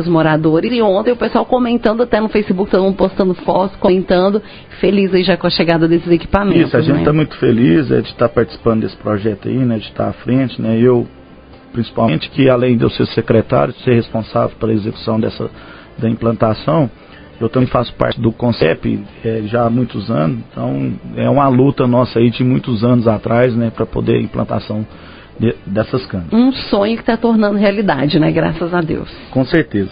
os 0.00 0.08
moradores. 0.08 0.72
E 0.72 0.80
ontem 0.82 1.12
o 1.12 1.16
pessoal 1.16 1.44
comentando 1.44 2.02
até 2.02 2.20
no 2.20 2.28
Facebook, 2.28 2.70
todo 2.70 2.82
mundo 2.82 2.96
postando 2.96 3.34
fotos, 3.34 3.76
comentando, 3.76 4.42
feliz 4.80 5.12
aí 5.14 5.22
já 5.22 5.36
com 5.36 5.46
a 5.46 5.50
chegada 5.50 5.86
desses 5.86 6.10
equipamentos. 6.10 6.68
Isso, 6.68 6.76
a 6.76 6.80
gente 6.80 6.98
está 6.98 7.12
né? 7.12 7.16
muito 7.16 7.36
feliz 7.36 7.90
é, 7.90 8.00
de 8.00 8.08
estar 8.08 8.28
tá 8.28 8.34
participando 8.34 8.80
desse 8.82 8.96
projeto 8.96 9.48
aí, 9.48 9.58
né? 9.58 9.78
De 9.78 9.84
estar 9.84 10.04
tá 10.04 10.10
à 10.10 10.12
frente, 10.12 10.60
né? 10.60 10.78
Eu, 10.80 11.06
principalmente, 11.72 12.30
que 12.30 12.48
além 12.48 12.76
de 12.76 12.84
eu 12.84 12.90
ser 12.90 13.06
secretário, 13.08 13.74
ser 13.84 13.94
responsável 13.94 14.56
pela 14.58 14.72
execução 14.72 15.20
dessa 15.20 15.50
da 15.98 16.10
implantação, 16.10 16.90
eu 17.40 17.48
também 17.48 17.68
faço 17.68 17.92
parte 17.94 18.20
do 18.20 18.32
CONCEP 18.32 19.04
é, 19.24 19.42
já 19.44 19.66
há 19.66 19.70
muitos 19.70 20.10
anos, 20.10 20.40
então 20.50 20.92
é 21.16 21.28
uma 21.28 21.48
luta 21.48 21.86
nossa 21.86 22.18
aí 22.18 22.30
de 22.30 22.42
muitos 22.42 22.82
anos 22.82 23.06
atrás, 23.06 23.54
né, 23.54 23.70
para 23.74 23.84
poder 23.84 24.20
implantação 24.20 24.86
de, 25.38 25.54
dessas 25.66 26.06
câmeras. 26.06 26.32
Um 26.32 26.52
sonho 26.52 26.96
que 26.96 27.02
está 27.02 27.16
tornando 27.16 27.58
realidade, 27.58 28.18
né, 28.18 28.32
graças 28.32 28.72
a 28.72 28.80
Deus. 28.80 29.10
Com 29.30 29.44
certeza. 29.44 29.90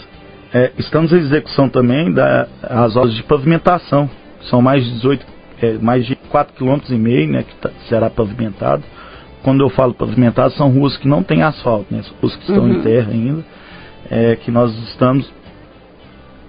É, 0.53 0.73
estamos 0.79 1.13
em 1.13 1.17
execução 1.17 1.69
também 1.69 2.13
das 2.13 2.97
obras 2.97 3.15
de 3.15 3.23
pavimentação, 3.25 4.09
são 4.43 4.63
mais 4.63 4.85
de 4.85 4.93
18, 4.93 5.27
é, 5.61 5.73
mais 5.79 6.07
de 6.07 6.17
4,5 6.17 6.87
km, 6.87 7.33
né, 7.33 7.43
que 7.43 7.55
tá, 7.57 7.71
será 7.89 8.09
pavimentado. 8.09 8.83
Quando 9.43 9.63
eu 9.63 9.69
falo 9.69 9.93
pavimentado, 9.93 10.55
são 10.55 10.71
ruas 10.71 10.97
que 10.97 11.07
não 11.07 11.23
têm 11.23 11.43
asfalto, 11.43 11.93
né, 11.93 12.01
ruas 12.23 12.35
que 12.37 12.51
estão 12.51 12.65
uhum. 12.65 12.75
em 12.75 12.81
terra 12.81 13.13
ainda, 13.13 13.45
é, 14.11 14.37
que 14.37 14.51
nós 14.51 14.73
estamos 14.89 15.31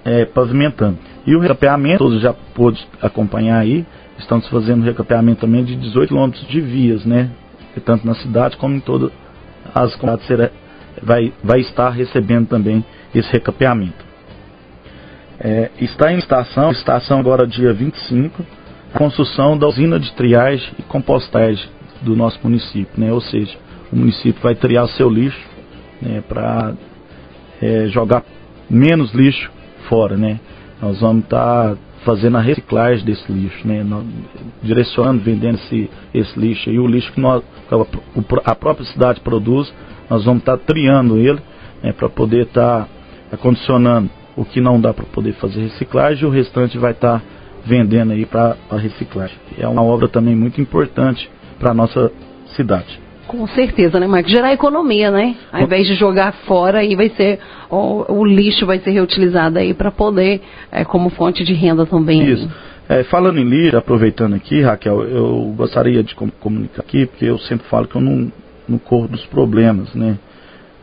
é, 0.05 0.23
pavimentando. 0.23 0.99
E 1.25 1.35
o 1.35 1.39
recapeamento, 1.39 1.97
todos 1.97 2.21
já 2.21 2.33
pôde 2.53 2.87
acompanhar 3.01 3.59
aí, 3.59 3.83
estamos 4.19 4.47
fazendo 4.47 4.85
recapeamento 4.85 5.41
também 5.41 5.65
de 5.65 5.75
18 5.75 6.09
quilômetros 6.09 6.47
de 6.47 6.61
vias, 6.61 7.03
né? 7.03 7.31
Tanto 7.83 8.05
na 8.07 8.13
cidade 8.15 8.55
como 8.55 8.75
em 8.75 8.79
todas 8.79 9.11
as 9.73 9.95
comunidades 9.95 10.27
será, 10.27 10.49
vai, 11.01 11.33
vai 11.43 11.59
estar 11.59 11.89
recebendo 11.89 12.47
também 12.47 12.85
esse 13.13 13.29
recapeamento. 13.31 14.05
É, 15.39 15.71
está 15.81 16.13
em 16.13 16.17
estação, 16.17 16.71
estação 16.71 17.19
agora 17.19 17.45
dia 17.45 17.73
25, 17.73 18.45
a 18.93 18.97
construção 18.97 19.57
da 19.57 19.67
usina 19.67 19.99
de 19.99 20.13
triagem 20.13 20.69
e 20.79 20.83
compostagem 20.83 21.67
do 22.01 22.15
nosso 22.15 22.39
município, 22.43 22.93
né? 22.97 23.11
Ou 23.11 23.19
seja, 23.19 23.57
o 23.91 23.95
município 23.95 24.41
vai 24.41 24.55
triar 24.55 24.87
seu 24.89 25.09
lixo 25.09 25.45
né, 26.01 26.23
para 26.27 26.73
é, 27.61 27.87
jogar 27.87 28.23
menos 28.69 29.13
lixo 29.13 29.51
fora, 29.89 30.17
né? 30.17 30.39
Nós 30.81 30.99
vamos 30.99 31.23
estar 31.23 31.71
tá 31.71 31.77
fazendo 32.03 32.37
a 32.37 32.41
reciclagem 32.41 33.03
desse 33.03 33.31
lixo, 33.31 33.67
né? 33.67 33.83
direcionando, 34.61 35.23
vendendo 35.23 35.55
esse, 35.55 35.89
esse 36.13 36.39
lixo 36.39 36.69
e 36.69 36.79
o 36.79 36.85
lixo 36.85 37.11
que 37.11 37.19
nós, 37.19 37.43
a 38.45 38.55
própria 38.55 38.85
cidade 38.85 39.19
produz, 39.21 39.73
nós 40.09 40.23
vamos 40.23 40.41
estar 40.41 40.57
tá 40.57 40.63
triando 40.65 41.17
ele 41.17 41.39
né, 41.81 41.91
para 41.91 42.07
poder 42.07 42.43
estar 42.43 42.83
tá 42.83 42.87
acondicionando 43.31 44.09
o 44.35 44.45
que 44.45 44.61
não 44.61 44.79
dá 44.79 44.93
para 44.93 45.05
poder 45.05 45.33
fazer 45.33 45.61
reciclagem 45.61 46.23
e 46.23 46.25
o 46.27 46.29
restante 46.29 46.77
vai 46.77 46.91
estar 46.91 47.19
tá 47.19 47.25
vendendo 47.65 48.11
aí 48.11 48.25
para 48.25 48.55
a 48.69 48.77
reciclagem. 48.77 49.37
É 49.57 49.67
uma 49.67 49.81
obra 49.81 50.07
também 50.07 50.35
muito 50.35 50.61
importante 50.61 51.29
para 51.57 51.71
a 51.71 51.73
nossa 51.73 52.11
cidade. 52.55 53.04
Com 53.27 53.47
certeza, 53.47 53.99
né, 53.99 54.07
Marcos? 54.07 54.31
Gerar 54.31 54.53
economia, 54.53 55.09
né? 55.09 55.35
Ao 55.51 55.63
invés 55.63 55.87
de 55.87 55.95
jogar 55.95 56.31
fora, 56.45 56.79
aí 56.79 56.95
vai 56.95 57.09
ser 57.09 57.39
o, 57.69 58.19
o 58.19 58.25
lixo 58.25 58.65
vai 58.65 58.79
ser 58.79 58.91
reutilizado 58.91 59.57
aí 59.57 59.73
para 59.73 59.91
poder, 59.91 60.41
é, 60.71 60.85
como 60.85 61.09
fonte 61.09 61.43
de 61.43 61.53
renda 61.53 61.85
também. 61.85 62.23
Isso. 62.31 62.49
É, 62.87 63.03
falando 63.05 63.39
em 63.39 63.43
lixo, 63.43 63.77
aproveitando 63.77 64.35
aqui, 64.35 64.61
Raquel, 64.61 65.03
eu 65.03 65.53
gostaria 65.57 66.03
de 66.03 66.13
comunicar 66.15 66.81
aqui, 66.81 67.07
porque 67.07 67.25
eu 67.25 67.39
sempre 67.39 67.67
falo 67.67 67.87
que 67.87 67.95
eu 67.95 68.01
não, 68.01 68.31
não 68.69 68.77
corro 68.77 69.07
dos 69.07 69.25
problemas, 69.25 69.93
né? 69.95 70.17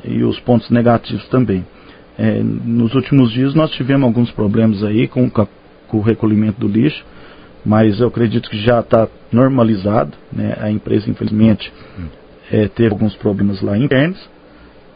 E 0.04 0.24
os 0.24 0.38
pontos 0.40 0.68
negativos 0.70 1.26
também. 1.28 1.64
É, 2.18 2.42
nos 2.42 2.94
últimos 2.94 3.30
dias 3.30 3.54
nós 3.54 3.70
tivemos 3.70 4.04
alguns 4.04 4.30
problemas 4.32 4.82
aí 4.82 5.06
com, 5.06 5.30
com 5.30 5.46
o 5.92 6.00
recolhimento 6.00 6.60
do 6.60 6.68
lixo, 6.68 7.04
mas 7.64 8.00
eu 8.00 8.08
acredito 8.08 8.50
que 8.50 8.58
já 8.58 8.80
está 8.80 9.08
normalizado. 9.30 10.12
Né? 10.32 10.56
A 10.60 10.70
empresa, 10.70 11.08
infelizmente, 11.08 11.72
é, 12.50 12.68
teve 12.68 12.90
alguns 12.90 13.14
problemas 13.16 13.60
lá 13.62 13.76
internos, 13.76 14.18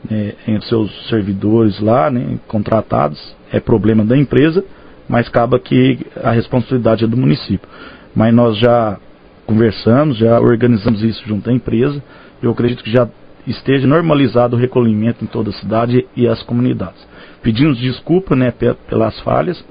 né, 0.09 0.35
entre 0.47 0.69
seus 0.69 1.09
servidores 1.09 1.81
lá, 1.81 2.11
né, 2.11 2.39
contratados, 2.47 3.37
é 3.53 3.61
problema 3.61 4.05
da 4.05 4.17
empresa, 4.17 4.65
mas 5.09 5.29
acaba 5.29 5.59
que 5.59 5.99
a 6.23 6.31
responsabilidade 6.31 7.05
é 7.05 7.07
do 7.07 7.17
município. 7.17 7.69
Mas 8.15 8.35
nós 8.35 8.59
já 8.59 8.99
conversamos, 9.47 10.17
já 10.17 10.41
organizamos 10.41 11.03
isso 11.03 11.23
junto 11.27 11.49
à 11.49 11.53
empresa, 11.53 12.03
eu 12.43 12.51
acredito 12.51 12.83
que 12.83 12.91
já 12.91 13.09
esteja 13.47 13.87
normalizado 13.87 14.57
o 14.57 14.59
recolhimento 14.59 15.25
em 15.25 15.27
toda 15.27 15.51
a 15.51 15.53
cidade 15.53 16.07
e 16.17 16.27
as 16.27 16.43
comunidades. 16.43 17.07
Pedimos 17.43 17.79
desculpa 17.79 18.35
né, 18.35 18.53
pelas 18.89 19.19
falhas, 19.21 19.65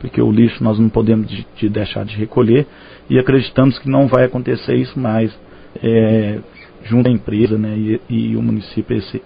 porque 0.00 0.22
o 0.22 0.32
lixo 0.32 0.64
nós 0.64 0.78
não 0.78 0.88
podemos 0.88 1.28
de, 1.28 1.46
de 1.56 1.68
deixar 1.68 2.04
de 2.04 2.16
recolher 2.16 2.66
e 3.10 3.18
acreditamos 3.18 3.78
que 3.78 3.90
não 3.90 4.08
vai 4.08 4.24
acontecer 4.24 4.74
isso 4.74 4.98
mais. 4.98 5.30
É, 5.82 6.38
junto 6.84 7.08
à 7.08 7.12
empresa 7.12 7.58
né, 7.58 7.76
e, 7.76 8.00
e 8.08 8.36
o 8.36 8.42
município 8.42 8.96
esse, 8.96 9.22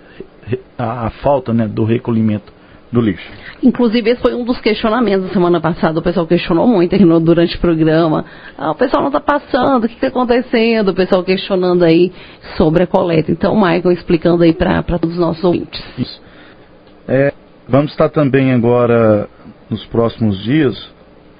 a, 0.78 1.06
a, 1.06 1.10
falta 1.10 1.52
né, 1.52 1.66
do 1.66 1.84
recolhimento 1.84 2.52
do 2.92 3.00
lixo. 3.00 3.28
Inclusive, 3.62 4.10
esse 4.10 4.22
foi 4.22 4.34
um 4.34 4.44
dos 4.44 4.60
questionamentos 4.60 5.26
da 5.26 5.32
semana 5.32 5.60
passada. 5.60 5.98
O 5.98 6.02
pessoal 6.02 6.26
questionou 6.26 6.66
muito 6.68 6.94
aqui 6.94 7.04
no, 7.04 7.18
durante 7.18 7.56
o 7.56 7.60
programa. 7.60 8.24
Ah, 8.56 8.70
o 8.70 8.74
pessoal 8.74 9.02
não 9.02 9.08
está 9.08 9.20
passando, 9.20 9.84
o 9.84 9.88
que 9.88 9.94
está 9.94 10.06
acontecendo? 10.06 10.90
O 10.90 10.94
pessoal 10.94 11.24
questionando 11.24 11.82
aí 11.82 12.12
sobre 12.56 12.84
a 12.84 12.86
coleta. 12.86 13.32
Então, 13.32 13.54
Michael 13.56 13.92
explicando 13.92 14.44
aí 14.44 14.52
para 14.52 14.82
todos 14.82 15.12
os 15.12 15.18
nossos 15.18 15.42
ouvintes. 15.42 15.82
Isso. 15.98 16.22
É, 17.08 17.32
vamos 17.68 17.90
estar 17.90 18.08
também 18.08 18.52
agora, 18.52 19.28
nos 19.68 19.84
próximos 19.86 20.42
dias, 20.44 20.74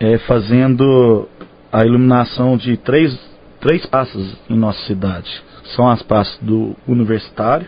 é, 0.01 0.19
fazendo 0.19 1.29
a 1.73 1.85
iluminação 1.85 2.57
de 2.57 2.77
três, 2.77 3.19
três 3.65 3.87
praças 3.87 4.37
em 4.51 4.59
nossa 4.59 4.79
cidade 4.87 5.43
são 5.75 5.89
as 5.89 6.03
praças 6.03 6.39
do 6.43 6.77
Universitário, 6.87 7.67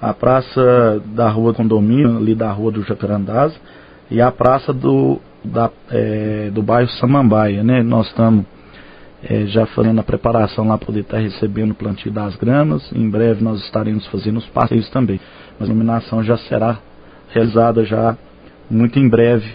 a 0.00 0.14
praça 0.14 1.02
da 1.06 1.28
Rua 1.28 1.52
Condomínio, 1.52 2.18
ali 2.18 2.36
da 2.36 2.52
Rua 2.52 2.70
do 2.70 2.84
Jacarandás, 2.84 3.52
e 4.08 4.20
a 4.20 4.30
praça 4.30 4.72
do, 4.72 5.18
da, 5.44 5.68
é, 5.90 6.50
do 6.54 6.62
bairro 6.62 6.88
Samambaia. 6.90 7.64
Né? 7.64 7.82
Nós 7.82 8.06
estamos 8.06 8.44
é, 9.24 9.44
já 9.46 9.66
fazendo 9.66 9.98
a 9.98 10.04
preparação 10.04 10.68
lá 10.68 10.78
para 10.78 10.86
poder 10.86 11.00
estar 11.00 11.16
tá 11.16 11.22
recebendo 11.22 11.72
o 11.72 11.74
plantio 11.74 12.12
das 12.12 12.36
gramas. 12.36 12.88
Em 12.92 13.10
breve 13.10 13.42
nós 13.42 13.60
estaremos 13.64 14.06
fazendo 14.06 14.36
os 14.38 14.46
passeios 14.46 14.88
também. 14.90 15.20
Mas 15.58 15.68
a 15.68 15.72
iluminação 15.72 16.22
já 16.22 16.36
será 16.36 16.78
realizada 17.30 17.84
já 17.84 18.16
muito 18.70 19.00
em 19.00 19.08
breve, 19.08 19.52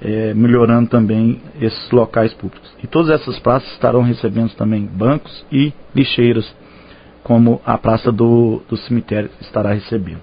é, 0.00 0.32
melhorando 0.34 0.88
também 0.88 1.40
esses 1.60 1.90
locais 1.90 2.32
públicos. 2.34 2.70
E 2.82 2.86
todas 2.86 3.10
essas 3.10 3.38
praças 3.38 3.70
estarão 3.72 4.02
recebendo 4.02 4.54
também 4.54 4.84
bancos 4.84 5.44
e 5.50 5.72
lixeiras 5.94 6.54
como 7.22 7.60
a 7.64 7.76
praça 7.76 8.10
do, 8.10 8.62
do 8.68 8.76
cemitério 8.76 9.30
estará 9.40 9.72
recebendo. 9.72 10.22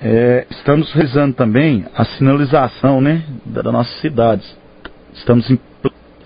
É, 0.00 0.46
estamos 0.50 0.92
realizando 0.92 1.34
também 1.34 1.86
a 1.94 2.04
sinalização 2.04 3.00
né, 3.00 3.24
da, 3.46 3.62
nossa 3.70 3.92
cidade. 4.00 4.44
Estamos 5.14 5.48
em 5.50 5.58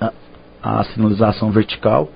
a, 0.01 0.13
a, 0.63 0.85
sinalização 0.85 1.51
vertical 1.51 2.11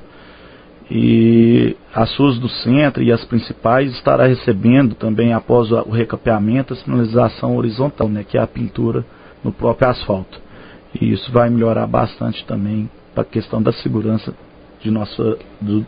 e 0.90 1.76
as 1.94 2.10
suas 2.10 2.38
do 2.38 2.48
centro 2.48 3.02
e 3.02 3.12
as 3.12 3.24
principais 3.24 3.92
estará 3.92 4.26
recebendo 4.26 4.94
também 4.94 5.32
após 5.32 5.70
o 5.70 5.90
recapeamento 5.90 6.72
a 6.72 6.76
sinalização 6.76 7.56
horizontal, 7.56 8.08
né, 8.08 8.24
que 8.24 8.38
é 8.38 8.40
a 8.40 8.46
pintura 8.46 9.04
no 9.44 9.52
próprio 9.52 9.88
asfalto. 9.88 10.40
E 11.00 11.12
isso 11.12 11.30
vai 11.32 11.48
melhorar 11.50 11.86
bastante 11.86 12.44
também 12.46 12.90
para 13.14 13.22
a 13.22 13.26
questão 13.26 13.62
da 13.62 13.72
segurança 13.72 14.34
de 14.82 14.90
nossa, 14.90 15.36
do, 15.60 15.86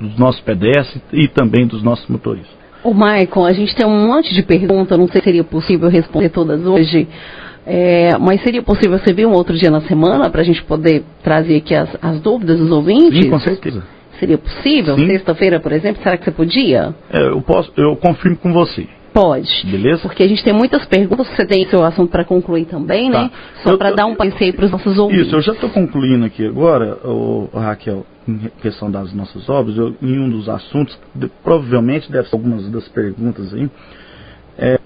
dos 0.00 0.18
nossos 0.18 0.40
pedestres 0.40 1.02
e 1.12 1.28
também 1.28 1.66
dos 1.66 1.82
nossos 1.82 2.06
motoristas. 2.08 2.54
O 2.82 2.92
Maicon, 2.92 3.44
a 3.44 3.52
gente 3.52 3.74
tem 3.74 3.86
um 3.86 4.06
monte 4.08 4.32
de 4.34 4.42
perguntas, 4.42 4.98
não 4.98 5.08
sei 5.08 5.20
se 5.20 5.24
seria 5.24 5.44
possível 5.44 5.88
responder 5.88 6.28
todas 6.28 6.64
hoje, 6.66 7.08
é, 7.66 8.10
mas 8.18 8.42
seria 8.42 8.62
possível 8.62 8.98
você 8.98 9.12
vir 9.12 9.26
um 9.26 9.32
outro 9.32 9.56
dia 9.56 9.70
na 9.70 9.80
semana 9.82 10.28
para 10.28 10.42
a 10.42 10.44
gente 10.44 10.62
poder 10.64 11.02
trazer 11.22 11.56
aqui 11.56 11.74
as, 11.74 11.88
as, 12.02 12.20
dúvidas 12.20 12.58
dos 12.58 12.70
ouvintes? 12.70 13.24
Sim, 13.24 13.30
com 13.30 13.38
certeza. 13.40 13.82
Seria 14.20 14.36
possível? 14.36 14.96
Sexta-feira, 14.98 15.58
por 15.58 15.72
exemplo, 15.72 16.02
será 16.02 16.16
que 16.16 16.24
você 16.24 16.30
podia? 16.30 16.94
É, 17.10 17.28
eu 17.28 17.40
posso, 17.40 17.72
eu 17.76 17.96
confirmo 17.96 18.36
com 18.36 18.52
você. 18.52 18.86
Pode. 19.14 19.64
Beleza? 19.64 20.02
Porque 20.02 20.24
a 20.24 20.28
gente 20.28 20.42
tem 20.42 20.52
muitas 20.52 20.84
perguntas, 20.86 21.28
você 21.28 21.46
tem 21.46 21.64
seu 21.68 21.84
assunto 21.84 22.10
para 22.10 22.24
concluir 22.24 22.64
também, 22.64 23.08
né? 23.08 23.16
tá. 23.16 23.22
né? 23.22 23.30
Só 23.62 23.76
para 23.76 23.92
dar 23.92 24.06
um 24.06 24.16
passeio 24.16 24.52
para 24.52 24.64
os 24.64 24.72
nossos 24.72 24.98
ouvintes. 24.98 25.28
Isso, 25.28 25.36
eu 25.36 25.40
já 25.40 25.52
estou 25.52 25.70
concluindo 25.70 26.24
aqui 26.24 26.44
agora, 26.44 26.98
o, 27.04 27.48
Raquel, 27.54 28.04
em 28.26 28.50
questão 28.60 28.90
das 28.90 29.12
nossas 29.14 29.48
obras, 29.48 29.76
eu, 29.76 29.94
em 30.02 30.18
um 30.18 30.28
dos 30.28 30.48
assuntos, 30.48 30.98
de, 31.14 31.28
provavelmente 31.44 32.10
deve 32.10 32.28
ser 32.28 32.34
algumas 32.34 32.68
das 32.68 32.88
perguntas 32.88 33.54
aí, 33.54 33.70
é, 34.58 34.80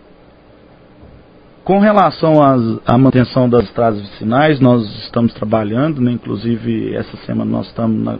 com 1.64 1.78
relação 1.78 2.42
às, 2.42 2.60
à 2.86 2.98
manutenção 2.98 3.48
das 3.48 3.64
estradas 3.64 3.98
vicinais, 3.98 4.60
nós 4.60 4.84
estamos 5.04 5.32
trabalhando, 5.32 6.02
né? 6.02 6.12
inclusive 6.12 6.94
essa 6.94 7.16
semana 7.24 7.50
nós 7.50 7.66
estamos 7.66 8.04
na, 8.04 8.18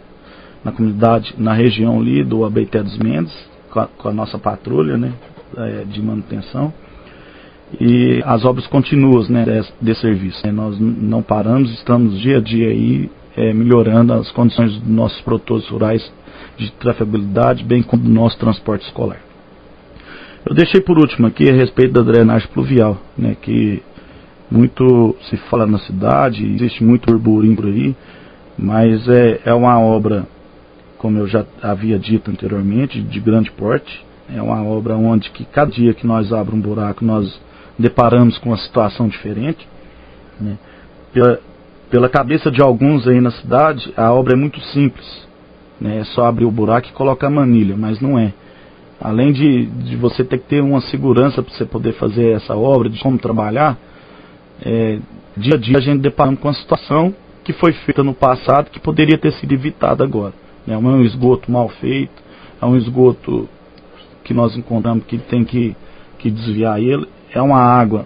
na 0.63 0.71
comunidade, 0.71 1.35
na 1.37 1.53
região 1.53 1.99
ali 1.99 2.23
do 2.23 2.43
Abeité 2.45 2.81
dos 2.81 2.97
Mendes, 2.97 3.33
com 3.69 3.79
a, 3.79 3.85
com 3.85 4.09
a 4.09 4.13
nossa 4.13 4.39
patrulha, 4.39 4.97
né? 4.97 5.13
É, 5.57 5.83
de 5.85 6.01
manutenção 6.01 6.73
e 7.79 8.21
as 8.25 8.45
obras 8.45 8.65
continuas 8.67 9.29
né, 9.29 9.45
de, 9.81 9.95
serviço. 9.95 10.45
Né, 10.45 10.51
nós 10.51 10.79
não 10.79 11.21
paramos, 11.21 11.71
estamos 11.73 12.19
dia 12.19 12.37
a 12.37 12.41
dia 12.41 12.69
aí 12.69 13.09
é, 13.35 13.53
melhorando 13.53 14.13
as 14.13 14.31
condições 14.31 14.73
dos 14.77 14.89
nossos 14.89 15.21
produtores 15.21 15.67
rurais 15.67 16.11
de 16.57 16.71
trafegabilidade, 16.73 17.63
bem 17.63 17.83
como 17.83 18.03
do 18.03 18.09
nosso 18.09 18.37
transporte 18.37 18.85
escolar. 18.85 19.19
Eu 20.45 20.55
deixei 20.55 20.81
por 20.81 20.97
último 20.97 21.27
aqui 21.27 21.49
a 21.49 21.53
respeito 21.53 21.93
da 21.93 22.01
drenagem 22.01 22.47
pluvial, 22.49 22.97
né, 23.17 23.35
que 23.39 23.83
muito 24.49 25.15
se 25.29 25.37
fala 25.49 25.67
na 25.67 25.77
cidade, 25.79 26.43
existe 26.43 26.83
muito 26.83 27.11
burburinho 27.11 27.55
por 27.55 27.65
aí, 27.65 27.95
mas 28.57 29.07
é, 29.07 29.41
é 29.45 29.53
uma 29.53 29.79
obra, 29.79 30.27
como 30.97 31.19
eu 31.19 31.27
já 31.27 31.45
havia 31.61 31.99
dito 31.99 32.31
anteriormente, 32.31 32.99
de 32.99 33.19
grande 33.19 33.51
porte, 33.51 34.03
é 34.35 34.41
uma 34.41 34.63
obra 34.63 34.95
onde 34.95 35.29
que 35.31 35.43
cada 35.45 35.71
dia 35.71 35.93
que 35.93 36.05
nós 36.05 36.31
abrimos 36.31 36.65
um 36.65 36.69
buraco, 36.69 37.03
nós 37.03 37.39
deparamos 37.77 38.37
com 38.37 38.49
uma 38.49 38.57
situação 38.57 39.07
diferente. 39.07 39.67
Né? 40.39 40.57
Pela, 41.11 41.39
pela 41.89 42.09
cabeça 42.09 42.51
de 42.51 42.61
alguns 42.61 43.07
aí 43.07 43.19
na 43.19 43.31
cidade, 43.31 43.91
a 43.97 44.11
obra 44.13 44.33
é 44.33 44.35
muito 44.35 44.59
simples. 44.65 45.27
Né? 45.79 45.99
É 45.99 46.03
só 46.03 46.25
abrir 46.25 46.45
o 46.45 46.51
buraco 46.51 46.87
e 46.87 46.91
colocar 46.91 47.27
a 47.27 47.31
manilha, 47.31 47.75
mas 47.75 47.99
não 47.99 48.19
é. 48.19 48.33
Além 49.01 49.31
de, 49.31 49.65
de 49.65 49.95
você 49.95 50.23
ter 50.23 50.37
que 50.39 50.47
ter 50.47 50.61
uma 50.61 50.81
segurança 50.81 51.41
para 51.41 51.53
você 51.53 51.65
poder 51.65 51.93
fazer 51.93 52.31
essa 52.31 52.55
obra, 52.55 52.89
de 52.89 53.01
como 53.01 53.17
trabalhar, 53.17 53.77
é, 54.61 54.99
dia 55.37 55.55
a 55.55 55.57
dia 55.57 55.77
a 55.77 55.81
gente 55.81 56.01
deparamos 56.01 56.39
com 56.39 56.49
uma 56.49 56.53
situação 56.53 57.15
que 57.43 57.53
foi 57.53 57.71
feita 57.71 58.03
no 58.03 58.13
passado 58.13 58.69
que 58.69 58.79
poderia 58.79 59.17
ter 59.17 59.31
sido 59.33 59.53
evitada 59.53 60.03
agora. 60.03 60.33
Né? 60.67 60.75
É 60.75 60.77
um 60.77 61.01
esgoto 61.01 61.49
mal 61.49 61.69
feito, 61.69 62.21
é 62.61 62.65
um 62.65 62.75
esgoto 62.75 63.47
que 64.23 64.33
nós 64.33 64.55
encontramos 64.57 65.05
que 65.05 65.17
tem 65.17 65.43
que, 65.43 65.75
que 66.17 66.29
desviar 66.29 66.81
ele 66.81 67.07
é 67.33 67.41
uma 67.41 67.59
água. 67.59 68.05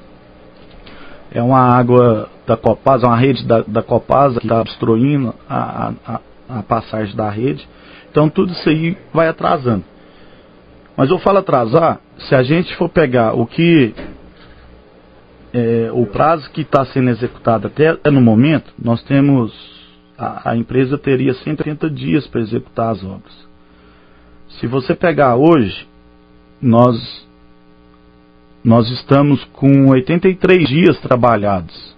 É 1.31 1.41
uma 1.41 1.59
água 1.59 2.29
da 2.45 2.55
Copasa, 2.55 3.07
uma 3.07 3.17
rede 3.17 3.45
da, 3.45 3.61
da 3.61 3.81
Copasa 3.81 4.39
que 4.39 4.45
está 4.45 4.61
obstruindo 4.61 5.33
a, 5.49 5.93
a, 6.05 6.19
a 6.59 6.63
passagem 6.63 7.15
da 7.15 7.29
rede. 7.29 7.67
Então 8.11 8.29
tudo 8.29 8.51
isso 8.51 8.69
aí 8.69 8.97
vai 9.13 9.27
atrasando. 9.27 9.83
Mas 10.95 11.09
eu 11.09 11.17
falo 11.17 11.39
atrasar, 11.39 11.99
se 12.17 12.35
a 12.35 12.43
gente 12.43 12.75
for 12.75 12.87
pegar 12.87 13.33
o 13.33 13.47
que 13.47 13.95
é, 15.51 15.89
o 15.91 16.05
prazo 16.05 16.49
que 16.51 16.61
está 16.61 16.85
sendo 16.85 17.09
executado 17.09 17.67
até 17.67 17.97
no 18.11 18.21
momento, 18.21 18.71
nós 18.77 19.01
temos 19.03 19.51
a, 20.17 20.51
a 20.51 20.55
empresa 20.55 20.97
teria 20.97 21.33
130 21.33 21.89
dias 21.89 22.27
para 22.27 22.41
executar 22.41 22.91
as 22.91 23.03
obras. 23.03 23.33
Se 24.59 24.67
você 24.67 24.93
pegar 24.93 25.35
hoje, 25.35 25.87
nós 26.63 27.23
nós 28.63 28.89
estamos 28.91 29.43
com 29.51 29.89
83 29.89 30.69
dias 30.69 30.99
trabalhados. 31.01 31.93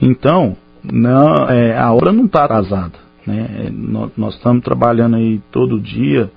Então, 0.00 0.56
não, 0.82 1.48
é, 1.48 1.76
a 1.76 1.92
obra 1.92 2.10
não 2.10 2.24
está 2.24 2.44
atrasada. 2.44 2.98
Né? 3.26 3.66
É, 3.66 3.70
nós, 3.70 4.34
estamos 4.34 4.64
trabalhando 4.64 5.16
aí 5.16 5.40
todo 5.52 5.80
dia. 5.80 6.30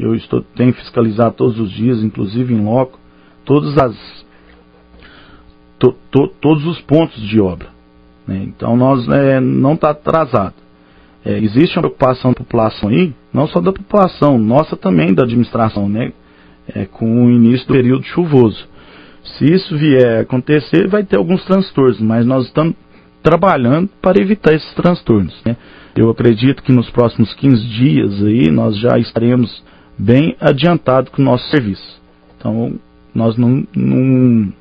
Eu 0.00 0.14
estou, 0.14 0.40
tenho 0.56 0.72
fiscalizado 0.72 1.34
todos 1.36 1.60
os 1.60 1.70
dias, 1.70 2.02
inclusive 2.02 2.54
em 2.54 2.64
loco, 2.64 2.98
todas 3.44 3.76
as, 3.76 3.94
to, 5.78 5.94
to, 6.10 6.28
todos 6.40 6.66
os 6.66 6.80
pontos 6.80 7.20
de 7.20 7.40
obra. 7.40 7.68
Né? 8.26 8.42
Então, 8.44 8.74
nós 8.76 9.06
é, 9.08 9.38
não 9.38 9.74
está 9.74 9.90
atrasado. 9.90 10.54
É, 11.24 11.38
existe 11.38 11.76
uma 11.76 11.82
preocupação 11.82 12.32
da 12.32 12.38
população 12.38 12.88
aí, 12.88 13.14
não 13.34 13.46
só 13.48 13.60
da 13.60 13.72
população, 13.72 14.38
nossa 14.38 14.76
também 14.76 15.12
da 15.12 15.24
administração, 15.24 15.88
né? 15.88 16.12
é, 16.68 16.86
com 16.86 17.26
o 17.26 17.30
início 17.30 17.66
do 17.66 17.74
período 17.74 18.04
chuvoso. 18.04 18.66
Se 19.24 19.44
isso 19.44 19.76
vier 19.76 20.18
a 20.18 20.20
acontecer, 20.20 20.88
vai 20.88 21.02
ter 21.02 21.16
alguns 21.16 21.44
transtornos, 21.44 22.00
mas 22.00 22.26
nós 22.26 22.46
estamos 22.46 22.74
trabalhando 23.22 23.88
para 24.00 24.20
evitar 24.20 24.54
esses 24.54 24.72
transtornos. 24.74 25.34
Né? 25.44 25.56
Eu 25.96 26.10
acredito 26.10 26.62
que 26.62 26.72
nos 26.72 26.90
próximos 26.90 27.32
15 27.34 27.66
dias 27.66 28.22
aí 28.22 28.50
nós 28.50 28.78
já 28.78 28.98
estaremos 28.98 29.62
bem 29.98 30.36
adiantados 30.40 31.10
com 31.10 31.22
o 31.22 31.24
nosso 31.24 31.48
serviço. 31.50 32.02
Então, 32.36 32.74
nós 33.14 33.36
não, 33.36 33.66
não 33.74 34.52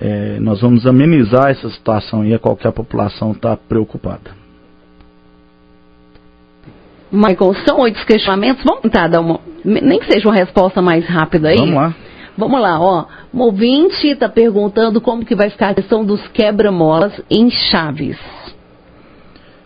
é, 0.00 0.40
nós 0.40 0.60
vamos 0.60 0.86
amenizar 0.86 1.50
essa 1.50 1.70
situação 1.70 2.24
e 2.24 2.34
a 2.34 2.38
qualquer 2.38 2.72
população 2.72 3.32
está 3.32 3.56
preocupada. 3.56 4.41
Michael, 7.12 7.54
são 7.66 7.80
oito 7.80 8.04
questionamentos. 8.06 8.64
Vamos 8.64 8.82
tentar 8.82 9.08
dar 9.08 9.20
uma. 9.20 9.38
Nem 9.64 9.98
que 9.98 10.10
seja 10.10 10.26
uma 10.26 10.34
resposta 10.34 10.80
mais 10.80 11.06
rápida 11.06 11.50
aí. 11.50 11.58
Vamos 11.58 11.74
lá. 11.74 11.94
Vamos 12.36 12.60
lá, 12.60 12.80
ó. 12.80 13.04
O 13.32 13.38
ouvinte 13.42 14.06
está 14.06 14.28
perguntando 14.28 15.00
como 15.00 15.24
que 15.24 15.34
vai 15.34 15.50
ficar 15.50 15.68
a 15.68 15.74
questão 15.74 16.04
dos 16.04 16.26
quebra-molas 16.28 17.12
em 17.30 17.50
Chaves. 17.50 18.18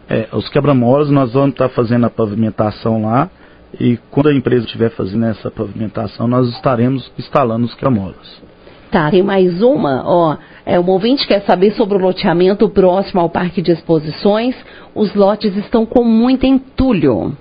É, 0.08 0.28
os 0.32 0.48
quebra-molas 0.48 1.08
nós 1.10 1.32
vamos 1.32 1.50
estar 1.50 1.68
tá 1.68 1.74
fazendo 1.74 2.06
a 2.06 2.10
pavimentação 2.10 3.02
lá 3.02 3.30
e 3.78 3.96
quando 4.10 4.28
a 4.28 4.34
empresa 4.34 4.64
estiver 4.64 4.90
fazendo 4.90 5.26
essa 5.26 5.50
pavimentação 5.50 6.28
nós 6.28 6.48
estaremos 6.50 7.10
instalando 7.18 7.66
os 7.66 7.74
quebra-molas. 7.74 8.42
Tá, 8.90 9.10
tem 9.10 9.22
mais 9.22 9.62
uma, 9.62 10.02
ó. 10.04 10.36
É, 10.64 10.78
um 10.78 10.88
ouvinte 10.88 11.26
quer 11.26 11.42
saber 11.42 11.72
sobre 11.72 11.96
o 11.96 12.00
loteamento 12.00 12.68
próximo 12.68 13.20
ao 13.20 13.28
Parque 13.28 13.60
de 13.60 13.72
Exposições. 13.72 14.54
Os 14.94 15.14
lotes 15.14 15.56
estão 15.56 15.84
com 15.84 16.04
muito 16.04 16.46
entulho. 16.46 17.36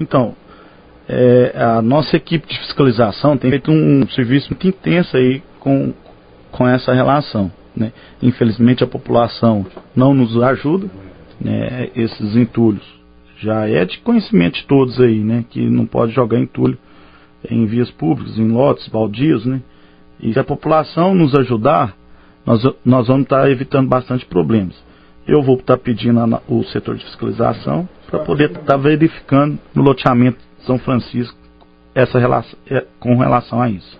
Então, 0.00 0.34
é, 1.08 1.52
a 1.56 1.82
nossa 1.82 2.16
equipe 2.16 2.46
de 2.46 2.58
fiscalização 2.60 3.36
tem 3.36 3.50
feito 3.50 3.70
um 3.70 4.06
serviço 4.10 4.50
muito 4.50 4.68
intenso 4.68 5.16
aí 5.16 5.42
com, 5.58 5.92
com 6.52 6.66
essa 6.66 6.92
relação. 6.92 7.50
Né? 7.76 7.92
Infelizmente 8.22 8.84
a 8.84 8.86
população 8.86 9.66
não 9.94 10.14
nos 10.14 10.40
ajuda, 10.40 10.88
né? 11.40 11.88
esses 11.96 12.36
entulhos. 12.36 12.84
Já 13.38 13.68
é 13.68 13.84
de 13.84 13.98
conhecimento 13.98 14.56
de 14.56 14.66
todos 14.66 15.00
aí, 15.00 15.18
né? 15.18 15.44
Que 15.48 15.60
não 15.60 15.86
pode 15.86 16.12
jogar 16.12 16.38
entulho 16.38 16.76
em 17.50 17.64
vias 17.64 17.90
públicas, 17.90 18.38
em 18.38 18.48
lotes, 18.48 18.86
baldios, 18.88 19.46
né? 19.46 19.62
E 20.22 20.32
se 20.32 20.38
a 20.38 20.44
população 20.44 21.14
nos 21.14 21.34
ajudar, 21.34 21.94
nós, 22.44 22.62
nós 22.84 23.06
vamos 23.06 23.22
estar 23.24 23.50
evitando 23.50 23.88
bastante 23.88 24.24
problemas. 24.26 24.74
Eu 25.26 25.42
vou 25.42 25.56
estar 25.56 25.76
pedindo 25.78 26.20
a, 26.20 26.42
o 26.48 26.64
setor 26.64 26.96
de 26.96 27.04
fiscalização 27.04 27.88
para 28.10 28.20
poder 28.20 28.50
estar 28.50 28.76
verificando 28.76 29.58
no 29.74 29.82
loteamento 29.82 30.38
São 30.66 30.78
Francisco 30.78 31.38
essa 31.94 32.18
relação, 32.18 32.58
é, 32.68 32.84
com 32.98 33.16
relação 33.16 33.60
a 33.60 33.68
isso. 33.68 33.98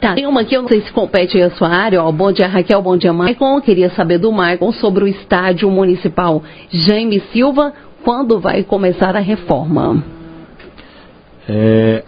Tá, 0.00 0.14
tem 0.14 0.26
uma 0.26 0.42
aqui, 0.42 0.54
eu 0.54 0.62
não 0.62 0.68
sei 0.68 0.80
se 0.82 0.92
compete 0.92 1.40
a 1.42 1.50
sua 1.50 1.68
área, 1.68 2.02
ó, 2.02 2.12
bom 2.12 2.30
dia 2.30 2.46
Raquel, 2.46 2.80
bom 2.80 2.96
dia 2.96 3.12
Maicon, 3.12 3.56
eu 3.56 3.62
queria 3.62 3.90
saber 3.90 4.18
do 4.18 4.30
Maicon 4.30 4.70
sobre 4.72 5.02
o 5.02 5.08
estádio 5.08 5.68
municipal 5.70 6.40
Jaime 6.70 7.20
Silva, 7.32 7.72
quando 8.04 8.38
vai 8.38 8.62
começar 8.62 9.16
a 9.16 9.20
reforma? 9.20 10.04
É, 11.48 12.04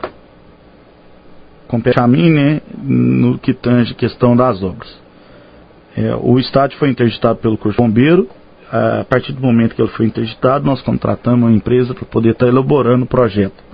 mim, 2.08 2.30
né, 2.30 2.60
no 2.82 3.38
que 3.38 3.52
tange 3.54 3.94
questão 3.94 4.34
das 4.36 4.62
obras. 4.62 4.88
É, 5.96 6.14
o 6.16 6.38
estádio 6.38 6.78
foi 6.78 6.90
interditado 6.90 7.38
pelo 7.38 7.58
Corpo 7.58 7.82
Bombeiro. 7.82 8.28
A 8.72 9.04
partir 9.04 9.32
do 9.32 9.40
momento 9.40 9.74
que 9.74 9.82
ele 9.82 9.90
foi 9.90 10.06
interditado, 10.06 10.64
nós 10.64 10.80
contratamos 10.80 11.42
uma 11.48 11.52
empresa 11.52 11.92
para 11.92 12.04
poder 12.04 12.30
estar 12.30 12.46
tá 12.46 12.50
elaborando 12.50 13.04
o 13.04 13.08
projeto 13.08 13.70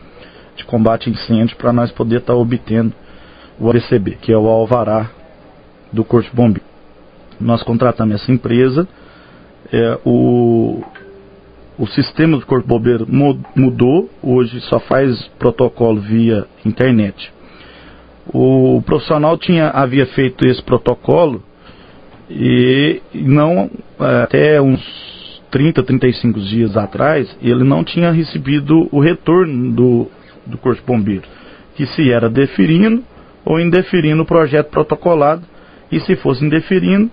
de 0.56 0.64
combate 0.64 1.10
a 1.10 1.12
incêndio 1.12 1.54
para 1.56 1.70
nós 1.72 1.92
poder 1.92 2.20
estar 2.20 2.32
tá 2.32 2.38
obtendo 2.38 2.94
o 3.58 3.68
ABCB, 3.68 4.16
que 4.22 4.32
é 4.32 4.38
o 4.38 4.46
alvará 4.48 5.10
do 5.92 6.02
Corpo 6.02 6.34
Bombeiro. 6.34 6.66
Nós 7.38 7.62
contratamos 7.62 8.14
essa 8.14 8.32
empresa. 8.32 8.88
É, 9.70 9.98
o, 10.04 10.82
o 11.78 11.86
sistema 11.86 12.38
do 12.38 12.46
Corpo 12.46 12.66
Bombeiro 12.66 13.06
mudou, 13.54 14.08
hoje 14.22 14.60
só 14.62 14.80
faz 14.80 15.26
protocolo 15.38 16.00
via 16.00 16.46
internet. 16.64 17.32
O 18.28 18.82
profissional 18.84 19.38
tinha, 19.38 19.68
havia 19.70 20.06
feito 20.06 20.46
esse 20.46 20.62
protocolo 20.62 21.42
e 22.28 23.00
não 23.14 23.70
é, 24.00 24.22
até 24.22 24.60
uns 24.60 24.80
30, 25.50 25.82
35 25.82 26.40
dias 26.40 26.76
atrás, 26.76 27.36
ele 27.40 27.64
não 27.64 27.84
tinha 27.84 28.10
recebido 28.10 28.88
o 28.90 29.00
retorno 29.00 29.72
do, 29.72 30.10
do 30.44 30.58
Corpo 30.58 30.82
Bombeiro, 30.86 31.26
que 31.76 31.86
se 31.86 32.10
era 32.10 32.28
deferindo 32.28 33.02
ou 33.44 33.60
indeferindo 33.60 34.22
o 34.22 34.26
projeto 34.26 34.70
protocolado, 34.70 35.42
e 35.90 36.00
se 36.00 36.16
fosse 36.16 36.44
indeferindo, 36.44 37.10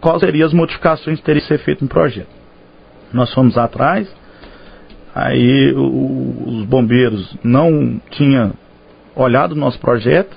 quais 0.00 0.20
seriam 0.20 0.46
as 0.46 0.54
modificações 0.54 1.18
que 1.18 1.24
teriam 1.24 1.42
que 1.42 1.48
ser 1.48 1.58
feitas 1.58 1.82
no 1.82 1.88
projeto. 1.88 2.30
Nós 3.12 3.32
fomos 3.34 3.58
atrás, 3.58 4.08
aí 5.14 5.72
o, 5.74 6.44
os 6.46 6.64
bombeiros 6.64 7.36
não 7.44 8.00
tinham 8.10 8.54
olhado 9.22 9.52
o 9.52 9.58
nosso 9.58 9.78
projeto, 9.78 10.36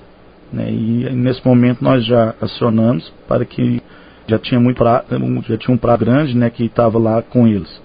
né, 0.52 0.72
e 0.72 1.10
nesse 1.12 1.46
momento 1.46 1.84
nós 1.84 2.06
já 2.06 2.36
acionamos 2.42 3.12
para 3.28 3.44
que 3.46 3.82
já 4.28 4.40
tinha 4.40 4.60
muito 4.60 4.78
pra, 4.78 5.04
já 5.48 5.58
tinha 5.58 5.74
um 5.74 5.78
prazo 5.78 6.00
grande 6.00 6.36
né, 6.36 6.50
que 6.50 6.66
estava 6.66 6.98
lá 6.98 7.22
com 7.22 7.48
eles. 7.48 7.82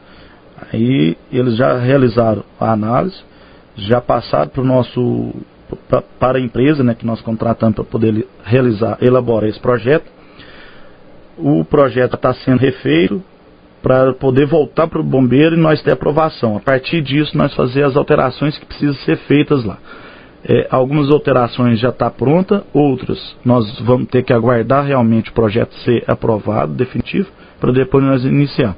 Aí 0.73 1.17
eles 1.33 1.57
já 1.57 1.79
realizaram 1.79 2.45
a 2.61 2.73
análise, 2.73 3.17
já 3.77 4.01
passaram 4.01 4.49
para 4.49 4.63
o 4.63 4.67
nosso 4.67 5.35
pra, 5.89 6.03
para 6.03 6.39
a 6.39 6.41
empresa 6.41 6.83
né, 6.83 6.95
que 6.95 7.07
nós 7.07 7.21
contratamos 7.21 7.77
para 7.77 7.85
poder 7.85 8.27
realizar, 8.45 8.99
elaborar 9.01 9.49
esse 9.49 9.61
projeto. 9.61 10.07
O 11.37 11.65
projeto 11.65 12.15
está 12.15 12.35
sendo 12.35 12.59
refeito 12.59 13.23
para 13.83 14.13
poder 14.15 14.47
voltar 14.47 14.89
para 14.89 15.01
o 15.01 15.05
bombeiro 15.05 15.55
e 15.55 15.61
nós 15.61 15.81
ter 15.83 15.93
aprovação. 15.93 16.57
A 16.57 16.61
partir 16.61 17.01
disso 17.01 17.37
nós 17.37 17.55
fazer 17.55 17.85
as 17.85 17.97
alterações 17.97 18.59
que 18.59 18.67
precisam 18.67 18.95
ser 19.05 19.17
feitas 19.19 19.65
lá. 19.65 19.79
É, 20.44 20.68
algumas 20.70 21.11
alterações 21.11 21.81
já 21.81 21.88
está 21.88 22.09
pronta, 22.11 22.64
outras 22.72 23.37
nós 23.44 23.81
vamos 23.81 24.09
ter 24.09 24.22
que 24.22 24.33
aguardar 24.33 24.85
realmente 24.87 25.31
o 25.31 25.33
projeto 25.33 25.74
ser 25.81 26.05
aprovado, 26.07 26.74
definitivo, 26.74 27.29
para 27.61 27.72
depois 27.72 28.05
nós 28.05 28.24
iniciar. 28.24 28.77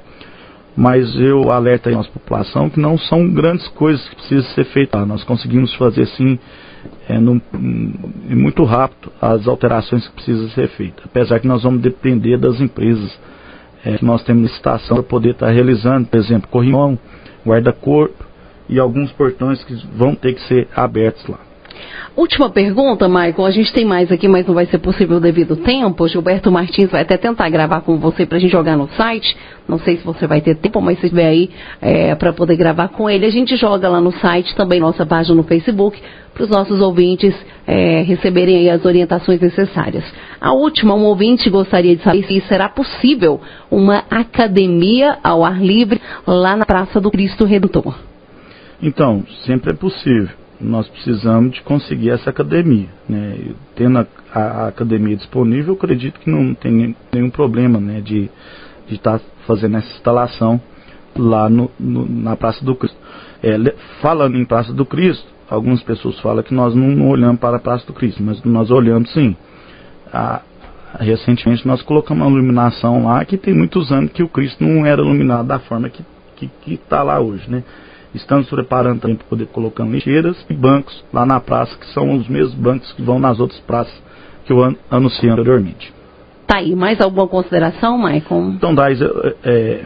Mas 0.75 1.13
eu 1.15 1.51
alerto 1.51 1.89
a 1.89 1.91
nossa 1.91 2.09
população 2.09 2.69
que 2.69 2.79
não 2.79 2.97
são 2.97 3.29
grandes 3.29 3.67
coisas 3.69 4.07
que 4.09 4.15
precisam 4.15 4.51
ser 4.53 4.63
feitas. 4.65 5.07
Nós 5.07 5.23
conseguimos 5.23 5.73
fazer 5.75 6.03
assim 6.03 6.39
é, 7.07 7.19
muito 7.19 8.63
rápido 8.63 9.11
as 9.21 9.47
alterações 9.47 10.07
que 10.07 10.15
precisam 10.15 10.49
ser 10.49 10.69
feitas. 10.69 11.03
Apesar 11.05 11.39
que 11.39 11.47
nós 11.47 11.63
vamos 11.63 11.81
depender 11.81 12.37
das 12.37 12.59
empresas 12.59 13.19
é, 13.83 13.97
que 13.97 14.05
nós 14.05 14.23
temos 14.23 14.43
licitação 14.43 14.97
para 14.97 15.03
poder 15.03 15.31
estar 15.31 15.47
tá 15.47 15.51
realizando, 15.51 16.07
por 16.07 16.17
exemplo, 16.17 16.49
corrimão, 16.49 16.97
guarda-corpo 17.45 18.23
e 18.69 18.79
alguns 18.79 19.11
portões 19.11 19.63
que 19.63 19.75
vão 19.95 20.15
ter 20.15 20.33
que 20.33 20.41
ser 20.47 20.67
abertos 20.75 21.27
lá. 21.27 21.50
Última 22.15 22.49
pergunta, 22.49 23.07
Michael. 23.07 23.45
A 23.45 23.51
gente 23.51 23.71
tem 23.71 23.85
mais 23.85 24.11
aqui, 24.11 24.27
mas 24.27 24.45
não 24.45 24.53
vai 24.53 24.65
ser 24.65 24.79
possível 24.79 25.19
devido 25.19 25.51
ao 25.51 25.57
tempo. 25.57 26.07
Gilberto 26.07 26.51
Martins 26.51 26.91
vai 26.91 27.01
até 27.01 27.15
tentar 27.15 27.49
gravar 27.49 27.81
com 27.81 27.97
você 27.97 28.25
para 28.25 28.37
a 28.37 28.41
gente 28.41 28.51
jogar 28.51 28.75
no 28.75 28.89
site. 28.89 29.35
Não 29.67 29.79
sei 29.79 29.97
se 29.97 30.03
você 30.03 30.27
vai 30.27 30.41
ter 30.41 30.55
tempo, 30.55 30.81
mas 30.81 30.99
se 30.99 31.07
tiver 31.07 31.27
aí 31.27 31.49
é, 31.81 32.13
para 32.15 32.33
poder 32.33 32.57
gravar 32.57 32.89
com 32.89 33.09
ele, 33.09 33.25
a 33.25 33.29
gente 33.29 33.55
joga 33.55 33.87
lá 33.87 34.01
no 34.01 34.11
site, 34.11 34.53
também 34.55 34.79
nossa 34.79 35.05
página 35.05 35.35
no 35.35 35.43
Facebook, 35.43 35.97
para 36.33 36.43
os 36.43 36.49
nossos 36.49 36.81
ouvintes 36.81 37.33
é, 37.65 38.01
receberem 38.01 38.57
aí 38.57 38.69
as 38.69 38.83
orientações 38.83 39.39
necessárias. 39.39 40.03
A 40.39 40.51
última, 40.51 40.93
um 40.93 41.05
ouvinte 41.05 41.49
gostaria 41.49 41.95
de 41.95 42.03
saber 42.03 42.25
se 42.25 42.41
será 42.41 42.67
possível 42.67 43.39
uma 43.69 44.03
academia 44.09 45.17
ao 45.23 45.45
ar 45.45 45.61
livre 45.61 46.01
lá 46.27 46.57
na 46.57 46.65
Praça 46.65 46.99
do 46.99 47.09
Cristo 47.09 47.45
Redentor. 47.45 47.95
Então, 48.81 49.23
sempre 49.45 49.71
é 49.71 49.75
possível 49.75 50.40
nós 50.61 50.87
precisamos 50.87 51.55
de 51.55 51.61
conseguir 51.61 52.11
essa 52.11 52.29
academia. 52.29 52.87
Né? 53.09 53.53
Tendo 53.75 53.99
a, 53.99 54.07
a, 54.33 54.67
academia 54.67 55.15
disponível, 55.15 55.73
eu 55.73 55.77
acredito 55.77 56.19
que 56.19 56.29
não 56.29 56.53
tem 56.53 56.95
nenhum 57.11 57.29
problema 57.29 57.79
né, 57.79 58.01
de 58.01 58.29
estar 58.89 59.19
tá 59.19 59.25
fazendo 59.47 59.77
essa 59.77 59.91
instalação 59.93 60.61
lá 61.15 61.49
no, 61.49 61.69
no, 61.79 62.07
na 62.07 62.35
Praça 62.35 62.63
do 62.63 62.75
Cristo. 62.75 62.97
É, 63.43 63.57
falando 64.01 64.37
em 64.37 64.45
Praça 64.45 64.71
do 64.71 64.85
Cristo, 64.85 65.27
algumas 65.49 65.81
pessoas 65.81 66.19
falam 66.19 66.43
que 66.43 66.53
nós 66.53 66.75
não, 66.75 66.87
não, 66.89 67.09
olhamos 67.09 67.39
para 67.39 67.57
a 67.57 67.59
Praça 67.59 67.85
do 67.85 67.93
Cristo, 67.93 68.21
mas 68.23 68.41
nós 68.43 68.69
olhamos 68.71 69.11
sim. 69.11 69.35
A, 70.13 70.41
recentemente 70.99 71.65
nós 71.65 71.81
colocamos 71.81 72.25
uma 72.25 72.31
iluminação 72.31 73.05
lá 73.05 73.23
que 73.25 73.37
tem 73.37 73.53
muitos 73.53 73.91
anos 73.91 74.11
que 74.11 74.21
o 74.21 74.27
Cristo 74.27 74.63
não 74.63 74.85
era 74.85 75.01
iluminado 75.01 75.47
da 75.47 75.59
forma 75.59 75.89
que 75.89 76.03
está 76.67 77.01
lá 77.01 77.19
hoje. 77.19 77.49
Né? 77.49 77.63
Estamos 78.13 78.49
preparando 78.49 79.01
também 79.01 79.15
para 79.15 79.27
poder 79.27 79.47
colocar 79.47 79.85
lixeiras 79.85 80.37
e 80.49 80.53
bancos 80.53 81.03
lá 81.13 81.25
na 81.25 81.39
praça, 81.39 81.77
que 81.77 81.87
são 81.93 82.13
os 82.13 82.27
mesmos 82.27 82.53
bancos 82.55 82.91
que 82.93 83.01
vão 83.01 83.19
nas 83.19 83.39
outras 83.39 83.59
praças 83.61 83.93
que 84.45 84.51
eu 84.51 84.63
an 84.63 84.75
anunciei 84.89 85.29
anteriormente. 85.29 85.93
Tá 86.45 86.57
aí, 86.57 86.75
mais 86.75 86.99
alguma 86.99 87.27
consideração, 87.27 87.97
Maicon? 87.97 88.49
Então, 88.49 88.75
Dais, 88.75 88.99
é, 89.43 89.85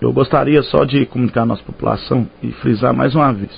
eu 0.00 0.12
gostaria 0.12 0.62
só 0.64 0.84
de 0.84 1.06
comunicar 1.06 1.42
à 1.42 1.46
nossa 1.46 1.62
população 1.62 2.26
e 2.42 2.50
frisar 2.50 2.92
mais 2.92 3.14
uma 3.14 3.32
vez. 3.32 3.52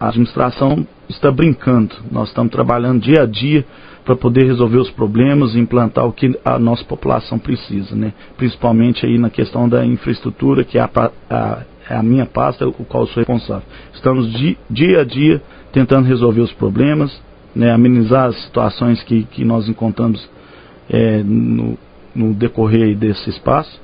A 0.00 0.08
administração 0.08 0.86
está 1.08 1.30
brincando, 1.30 1.94
nós 2.10 2.28
estamos 2.28 2.50
trabalhando 2.50 3.02
dia 3.02 3.22
a 3.22 3.26
dia 3.26 3.66
para 4.04 4.16
poder 4.16 4.46
resolver 4.46 4.78
os 4.78 4.90
problemas 4.90 5.54
e 5.54 5.58
implantar 5.58 6.06
o 6.06 6.12
que 6.12 6.38
a 6.42 6.58
nossa 6.58 6.82
população 6.84 7.38
precisa, 7.38 7.94
né? 7.94 8.14
principalmente 8.38 9.04
aí 9.04 9.18
na 9.18 9.28
questão 9.28 9.68
da 9.68 9.84
infraestrutura, 9.84 10.64
que 10.64 10.78
é 10.78 10.80
a, 10.80 10.90
a, 11.28 11.58
é 11.88 11.94
a 11.94 12.02
minha 12.02 12.26
pasta, 12.26 12.66
o 12.66 12.84
qual 12.84 13.06
sou 13.06 13.22
responsável. 13.22 13.66
Estamos 13.94 14.30
di, 14.32 14.58
dia 14.70 15.00
a 15.00 15.04
dia 15.04 15.42
tentando 15.72 16.06
resolver 16.06 16.40
os 16.40 16.52
problemas, 16.52 17.20
né? 17.54 17.72
amenizar 17.72 18.28
as 18.28 18.42
situações 18.44 19.02
que, 19.02 19.24
que 19.24 19.44
nós 19.44 19.68
encontramos 19.68 20.28
é, 20.90 21.22
no, 21.22 21.78
no 22.14 22.34
decorrer 22.34 22.96
desse 22.96 23.30
espaço 23.30 23.80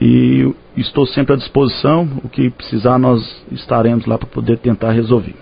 e 0.00 0.52
estou 0.76 1.06
sempre 1.06 1.34
à 1.34 1.36
disposição. 1.36 2.08
O 2.22 2.28
que 2.28 2.50
precisar, 2.50 2.98
nós 2.98 3.22
estaremos 3.52 4.06
lá 4.06 4.18
para 4.18 4.28
poder 4.28 4.58
tentar 4.58 4.92
resolver. 4.92 5.34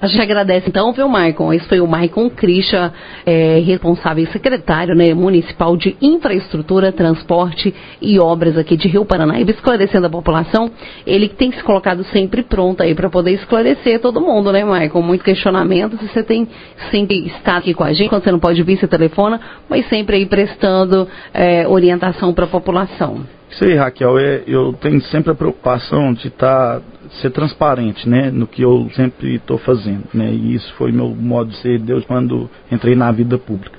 A 0.00 0.06
gente 0.06 0.20
agradece 0.20 0.68
então, 0.68 0.92
viu, 0.92 1.08
Maicon? 1.08 1.52
Esse 1.52 1.66
foi 1.66 1.80
o 1.80 1.86
Maicon 1.86 2.30
Christian, 2.30 2.92
é, 3.26 3.58
responsável 3.58 4.22
e 4.22 4.28
secretário 4.28 4.94
né, 4.94 5.12
municipal 5.12 5.76
de 5.76 5.96
infraestrutura, 6.00 6.92
transporte 6.92 7.74
e 8.00 8.18
obras 8.20 8.56
aqui 8.56 8.76
de 8.76 8.86
Rio 8.86 9.04
Paranaíba, 9.04 9.50
esclarecendo 9.50 10.06
a 10.06 10.10
população. 10.10 10.70
Ele 11.04 11.28
que 11.28 11.34
tem 11.34 11.50
se 11.50 11.62
colocado 11.64 12.04
sempre 12.04 12.44
pronto 12.44 12.80
aí 12.80 12.94
para 12.94 13.10
poder 13.10 13.32
esclarecer 13.32 14.00
todo 14.00 14.20
mundo, 14.20 14.52
né, 14.52 14.64
Maicon? 14.64 15.02
Muito 15.02 15.24
questionamento. 15.24 15.96
Você 15.96 16.22
tem 16.22 16.46
sempre 16.92 17.26
estado 17.26 17.58
aqui 17.58 17.74
com 17.74 17.82
a 17.82 17.92
gente, 17.92 18.08
quando 18.08 18.22
você 18.22 18.30
não 18.30 18.38
pode 18.38 18.62
vir, 18.62 18.78
você 18.78 18.86
telefona, 18.86 19.40
mas 19.68 19.88
sempre 19.88 20.16
aí 20.16 20.26
prestando 20.26 21.08
é, 21.34 21.66
orientação 21.66 22.32
para 22.32 22.44
a 22.44 22.48
população. 22.48 23.37
Isso 23.50 23.64
aí, 23.64 23.74
Raquel, 23.74 24.18
é, 24.18 24.42
eu 24.46 24.74
tenho 24.74 25.00
sempre 25.02 25.32
a 25.32 25.34
preocupação 25.34 26.12
de 26.12 26.28
tá, 26.30 26.80
ser 27.22 27.30
transparente, 27.30 28.08
né, 28.08 28.30
no 28.30 28.46
que 28.46 28.62
eu 28.62 28.90
sempre 28.94 29.36
estou 29.36 29.58
fazendo, 29.58 30.04
né, 30.12 30.30
e 30.30 30.54
isso 30.54 30.72
foi 30.74 30.92
meu 30.92 31.08
modo 31.08 31.50
de 31.50 31.56
ser 31.56 31.78
Deus 31.78 32.04
quando 32.04 32.48
entrei 32.70 32.94
na 32.94 33.10
vida 33.10 33.38
pública. 33.38 33.78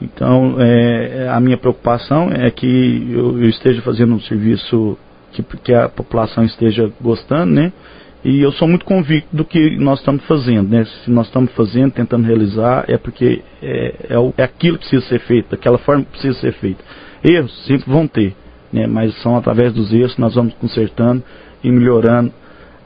Então, 0.00 0.56
é, 0.58 1.28
a 1.28 1.40
minha 1.40 1.56
preocupação 1.56 2.30
é 2.30 2.50
que 2.50 3.08
eu, 3.10 3.40
eu, 3.40 3.48
esteja 3.48 3.80
fazendo 3.82 4.14
um 4.14 4.20
serviço 4.20 4.98
que, 5.32 5.42
que 5.42 5.72
a 5.72 5.88
população 5.88 6.44
esteja 6.44 6.92
gostando, 7.00 7.52
né, 7.52 7.72
e 8.24 8.40
eu 8.40 8.52
sou 8.52 8.68
muito 8.68 8.84
convicto 8.84 9.34
do 9.34 9.44
que 9.44 9.76
nós 9.78 9.98
estamos 9.98 10.24
fazendo, 10.26 10.68
né? 10.68 10.84
Se 10.84 11.10
nós 11.10 11.26
estamos 11.26 11.50
fazendo, 11.54 11.90
tentando 11.90 12.24
realizar, 12.24 12.84
é 12.86 12.96
porque 12.96 13.42
é, 13.60 13.94
é, 14.10 14.32
é 14.36 14.44
aquilo 14.44 14.78
que 14.78 14.88
precisa 14.88 15.08
ser 15.08 15.18
feito, 15.22 15.50
daquela 15.50 15.76
forma 15.78 16.04
que 16.04 16.10
precisa 16.12 16.38
ser 16.38 16.52
feito. 16.52 16.84
Erros 17.24 17.52
sempre 17.66 17.90
vão 17.90 18.06
ter, 18.06 18.36
né, 18.72 18.86
mas 18.86 19.14
são 19.22 19.36
através 19.36 19.72
dos 19.72 19.92
erros 19.92 20.14
que 20.14 20.20
nós 20.20 20.34
vamos 20.34 20.54
consertando 20.54 21.22
e 21.62 21.70
melhorando 21.70 22.32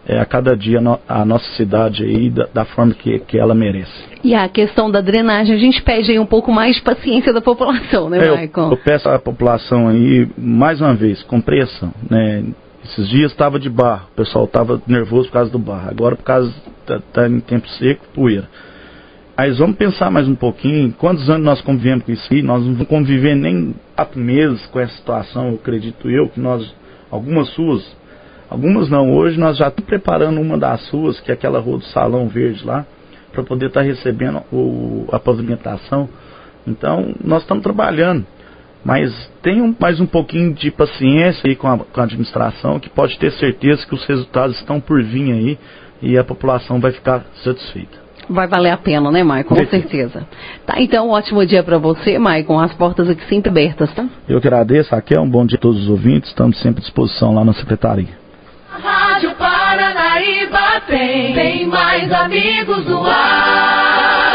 é, 0.07 0.21
a 0.21 0.25
cada 0.25 0.57
dia 0.57 0.81
no, 0.81 0.99
a 1.09 1.25
nossa 1.25 1.49
cidade 1.57 2.05
aí 2.05 2.31
da, 2.31 2.47
da, 2.53 2.65
forma 2.65 2.95
que, 2.95 3.19
que 3.21 3.39
ela 3.39 3.55
merece. 3.55 3.93
E 4.23 4.35
a 4.35 4.49
questão 4.49 4.91
da 4.91 5.01
drenagem, 5.01 5.55
a 5.55 5.59
gente 5.59 5.83
pede 5.83 6.13
aí 6.13 6.19
um 6.19 6.27
pouco 6.27 6.53
mais 6.53 6.77
de 6.77 6.83
paciência 6.83 7.33
da 7.33 7.41
população, 7.41 8.09
né, 8.09 8.19
é, 8.19 8.31
Michael? 8.31 8.67
Eu, 8.67 8.71
eu, 8.71 8.77
peço 8.77 9.09
à 9.09 9.19
população 9.19 9.89
aí, 9.89 10.29
mais 10.39 10.81
uma 10.81 10.95
vez, 10.95 11.23
compreensão, 11.25 11.93
né? 12.09 12.45
Esses 12.85 13.09
dias 13.09 13.33
estava 13.33 13.59
de 13.59 13.69
barro, 13.69 14.07
o 14.13 14.17
pessoal 14.17 14.45
estava 14.45 14.81
nervoso 14.87 15.27
por 15.27 15.33
causa 15.33 15.51
do 15.51 15.59
barro, 15.59 15.91
agora 15.91 16.15
por 16.15 16.23
causa, 16.23 16.55
está 16.83 17.01
tá 17.13 17.29
em 17.29 17.41
tempo 17.41 17.69
seco, 17.71 18.07
poeira. 18.15 18.49
Mas 19.39 19.59
vamos 19.59 19.77
pensar 19.77 20.11
mais 20.11 20.27
um 20.27 20.35
pouquinho, 20.35 20.95
quantos 20.95 21.29
anos 21.29 21.45
nós 21.45 21.61
convivemos 21.61 22.07
com 22.07 22.13
isso 22.13 22.27
aí? 22.33 22.41
Nós 22.41 22.65
não 22.65 22.73
vamos 22.73 22.89
conviver 22.89 23.35
nem 23.35 23.75
quatro 23.95 24.19
meses 24.19 24.65
com 24.69 24.81
essa 24.81 24.97
situação, 24.97 25.49
eu 25.49 25.55
acredito 25.57 26.09
eu, 26.09 26.27
que 26.31 26.41
nós, 26.41 26.75
algumas 27.11 27.55
ruas, 27.55 27.85
algumas 28.49 28.89
não, 28.89 29.15
hoje 29.15 29.39
nós 29.39 29.59
já 29.59 29.69
estamos 29.69 29.91
preparando 29.91 30.41
uma 30.41 30.57
das 30.57 30.89
ruas, 30.89 31.21
que 31.21 31.31
é 31.31 31.35
aquela 31.35 31.61
rua 31.61 31.77
do 31.77 31.85
Salão 31.85 32.27
Verde 32.29 32.65
lá, 32.65 32.87
para 33.31 33.43
poder 33.43 33.67
estar 33.67 33.81
tá 33.81 33.87
recebendo 33.87 34.43
o, 34.51 35.07
a 35.13 35.19
pavimentação. 35.19 36.09
Então, 36.67 37.15
nós 37.23 37.43
estamos 37.43 37.63
trabalhando. 37.63 38.25
Mas 38.83 39.13
tenham 39.43 39.77
mais 39.79 40.01
um 40.01 40.07
pouquinho 40.07 40.55
de 40.55 40.71
paciência 40.71 41.43
aí 41.45 41.55
com 41.55 41.69
a, 41.69 41.77
com 41.77 42.01
a 42.01 42.05
administração, 42.05 42.81
que 42.81 42.89
pode 42.89 43.19
ter 43.19 43.33
certeza 43.33 43.87
que 43.87 43.95
os 43.95 44.07
resultados 44.07 44.57
estão 44.57 44.81
por 44.81 45.03
vir 45.03 45.31
aí 45.31 45.59
e 46.01 46.17
a 46.17 46.25
população 46.25 46.81
vai 46.81 46.93
ficar 46.93 47.27
satisfeita. 47.45 48.06
Vai 48.29 48.49
valer 48.49 48.71
a 48.71 48.77
pena, 48.77 49.11
né, 49.11 49.23
Maicon? 49.23 49.55
Com 49.55 49.67
certeza. 49.67 50.27
Tá, 50.67 50.75
então, 50.79 51.09
um 51.09 51.11
ótimo 51.11 51.47
dia 51.47 51.63
para 51.63 51.79
você, 51.79 52.19
Maicon. 52.19 52.59
As 52.59 52.73
portas 52.75 53.09
aqui 53.09 53.25
sempre 53.29 53.51
abertas, 53.51 53.93
tá? 53.95 54.05
Eu 54.29 54.41
que 54.41 54.49
agradeço, 54.49 54.91
Raquel. 54.91 55.23
Um 55.23 55.31
bom 55.31 55.47
dia 55.47 55.57
a 55.57 55.61
todos 55.61 55.83
os 55.83 55.89
ouvintes. 55.89 56.31
Estamos 56.31 56.59
sempre 56.61 56.81
à 56.81 56.83
disposição 56.83 57.35
lá 57.35 57.45
na 57.45 57.53
secretaria. 57.55 58.27
Rádio 58.69 59.31
Paranaíba 59.37 60.83
tem, 60.87 61.35
tem 61.35 61.67
mais 61.67 62.13
amigos 62.13 62.85
do 62.85 62.99
ar. 62.99 64.26